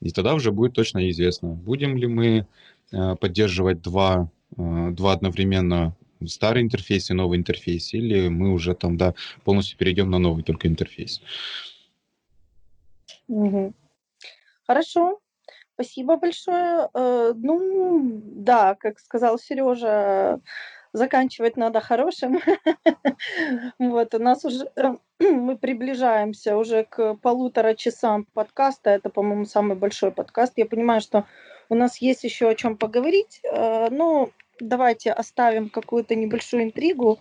[0.00, 2.46] И тогда уже будет точно известно, будем ли мы
[2.92, 5.96] э, поддерживать два, э, два одновременно
[6.26, 9.14] старый интерфейс и новый интерфейс, или мы уже там, да,
[9.44, 11.22] полностью перейдем на новый только интерфейс.
[13.28, 13.74] Угу.
[14.66, 15.18] Хорошо.
[15.74, 16.88] Спасибо большое.
[16.94, 20.40] Э, ну, да, как сказал Сережа,
[20.92, 22.40] заканчивать надо хорошим.
[23.78, 28.90] Вот, у нас уже, э, мы приближаемся уже к полутора часам подкаста.
[28.90, 30.54] Это, по-моему, самый большой подкаст.
[30.56, 31.24] Я понимаю, что
[31.68, 33.40] у нас есть еще о чем поговорить.
[33.44, 34.30] Э, но
[34.60, 37.18] давайте оставим какую-то небольшую интригу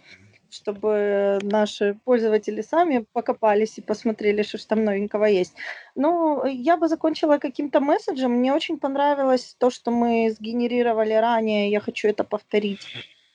[0.51, 5.55] чтобы наши пользователи сами покопались и посмотрели, что ж там новенького есть.
[5.95, 8.31] Ну, я бы закончила каким-то месседжем.
[8.33, 11.71] Мне очень понравилось то, что мы сгенерировали ранее.
[11.71, 12.85] Я хочу это повторить.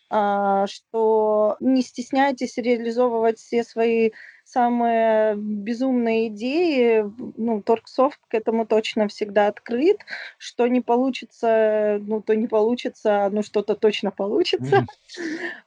[0.08, 4.12] А, что не стесняйтесь реализовывать все свои
[4.46, 7.04] самые безумные идеи,
[7.36, 9.98] ну, Торксофт к этому точно всегда открыт.
[10.38, 14.76] Что не получится, ну, то не получится, ну, что-то точно получится.
[14.76, 14.86] Mm-hmm.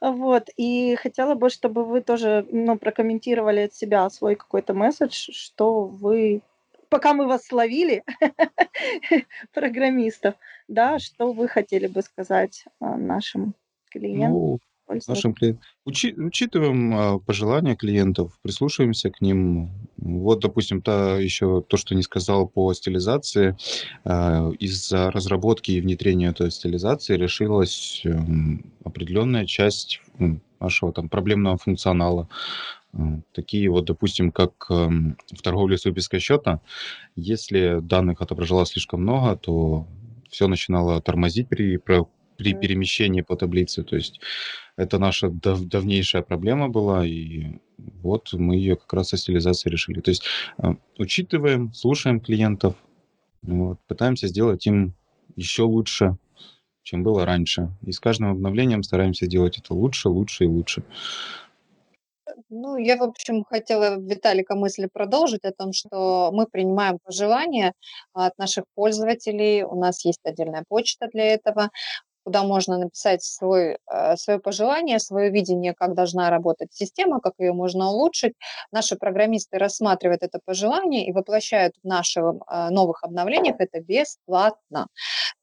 [0.00, 0.48] Вот.
[0.56, 6.40] И хотела бы, чтобы вы тоже, ну, прокомментировали от себя свой какой-то месседж, что вы
[6.88, 8.02] пока мы вас словили,
[9.54, 10.34] программистов,
[10.68, 13.54] да, что вы хотели бы сказать а, нашим
[13.90, 14.32] клиентам?
[14.32, 14.58] Ну,
[15.08, 15.62] Нашим клиентам.
[15.84, 19.70] Учи, учитываем а, пожелания клиентов, прислушиваемся к ним.
[19.96, 23.56] Вот, допустим, та, еще то, что не сказал по стилизации.
[24.04, 28.10] А, из-за разработки и внедрения этой стилизации решилась а,
[28.84, 30.00] определенная часть
[30.58, 32.28] нашего там проблемного функционала.
[33.32, 36.60] Такие вот, допустим, как в торговле с выпиской счета,
[37.14, 39.86] если данных отображалось слишком много, то
[40.28, 41.76] все начинало тормозить при
[42.40, 43.82] при перемещении по таблице.
[43.82, 44.18] То есть
[44.76, 47.60] это наша дав давнейшая проблема была, и
[48.02, 50.00] вот мы ее как раз со стилизацией решили.
[50.00, 50.22] То есть
[50.56, 52.76] э, учитываем, слушаем клиентов,
[53.42, 54.94] вот, пытаемся сделать им
[55.36, 56.16] еще лучше,
[56.82, 57.68] чем было раньше.
[57.82, 60.82] И с каждым обновлением стараемся делать это лучше, лучше и лучше.
[62.48, 67.74] Ну, я, в общем, хотела Виталика мысли продолжить о том, что мы принимаем пожелания
[68.12, 71.70] от наших пользователей, у нас есть отдельная почта для этого
[72.24, 77.52] куда можно написать свой, э, свое пожелание, свое видение, как должна работать система, как ее
[77.52, 78.34] можно улучшить.
[78.72, 84.88] Наши программисты рассматривают это пожелание и воплощают в наших э, новых обновлениях это бесплатно.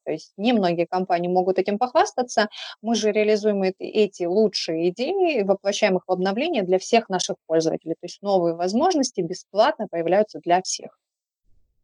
[0.04, 2.48] То есть немногие компании могут этим похвастаться.
[2.80, 7.94] Мы же реализуем эти лучшие идеи и воплощаем их в обновление для всех наших пользователей.
[7.94, 10.98] То есть новые возможности бесплатно появляются для всех.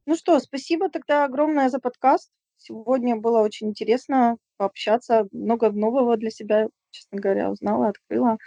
[0.06, 2.30] Ну что, спасибо тогда огромное за подкаст.
[2.56, 8.39] Сегодня было очень интересно пообщаться, много нового для себя, честно говоря, узнала, открыла.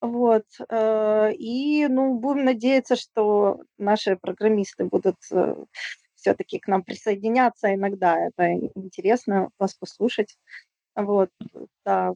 [0.00, 0.44] Вот.
[0.70, 5.54] Э, и, ну, будем надеяться, что наши программисты будут э,
[6.14, 8.18] все-таки к нам присоединяться иногда.
[8.18, 10.36] Это интересно вас послушать.
[10.94, 11.30] Вот,
[11.84, 12.14] да.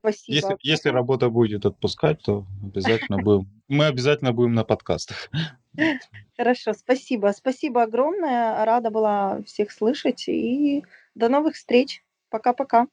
[0.00, 0.34] Спасибо.
[0.34, 3.48] Если, если работа будет отпускать, то обязательно будем.
[3.68, 5.30] Мы обязательно будем на подкастах.
[6.36, 7.32] Хорошо, спасибо.
[7.36, 8.64] Спасибо огромное.
[8.64, 10.28] Рада была всех слышать.
[10.28, 12.02] И до новых встреч.
[12.30, 12.86] Пока-пока.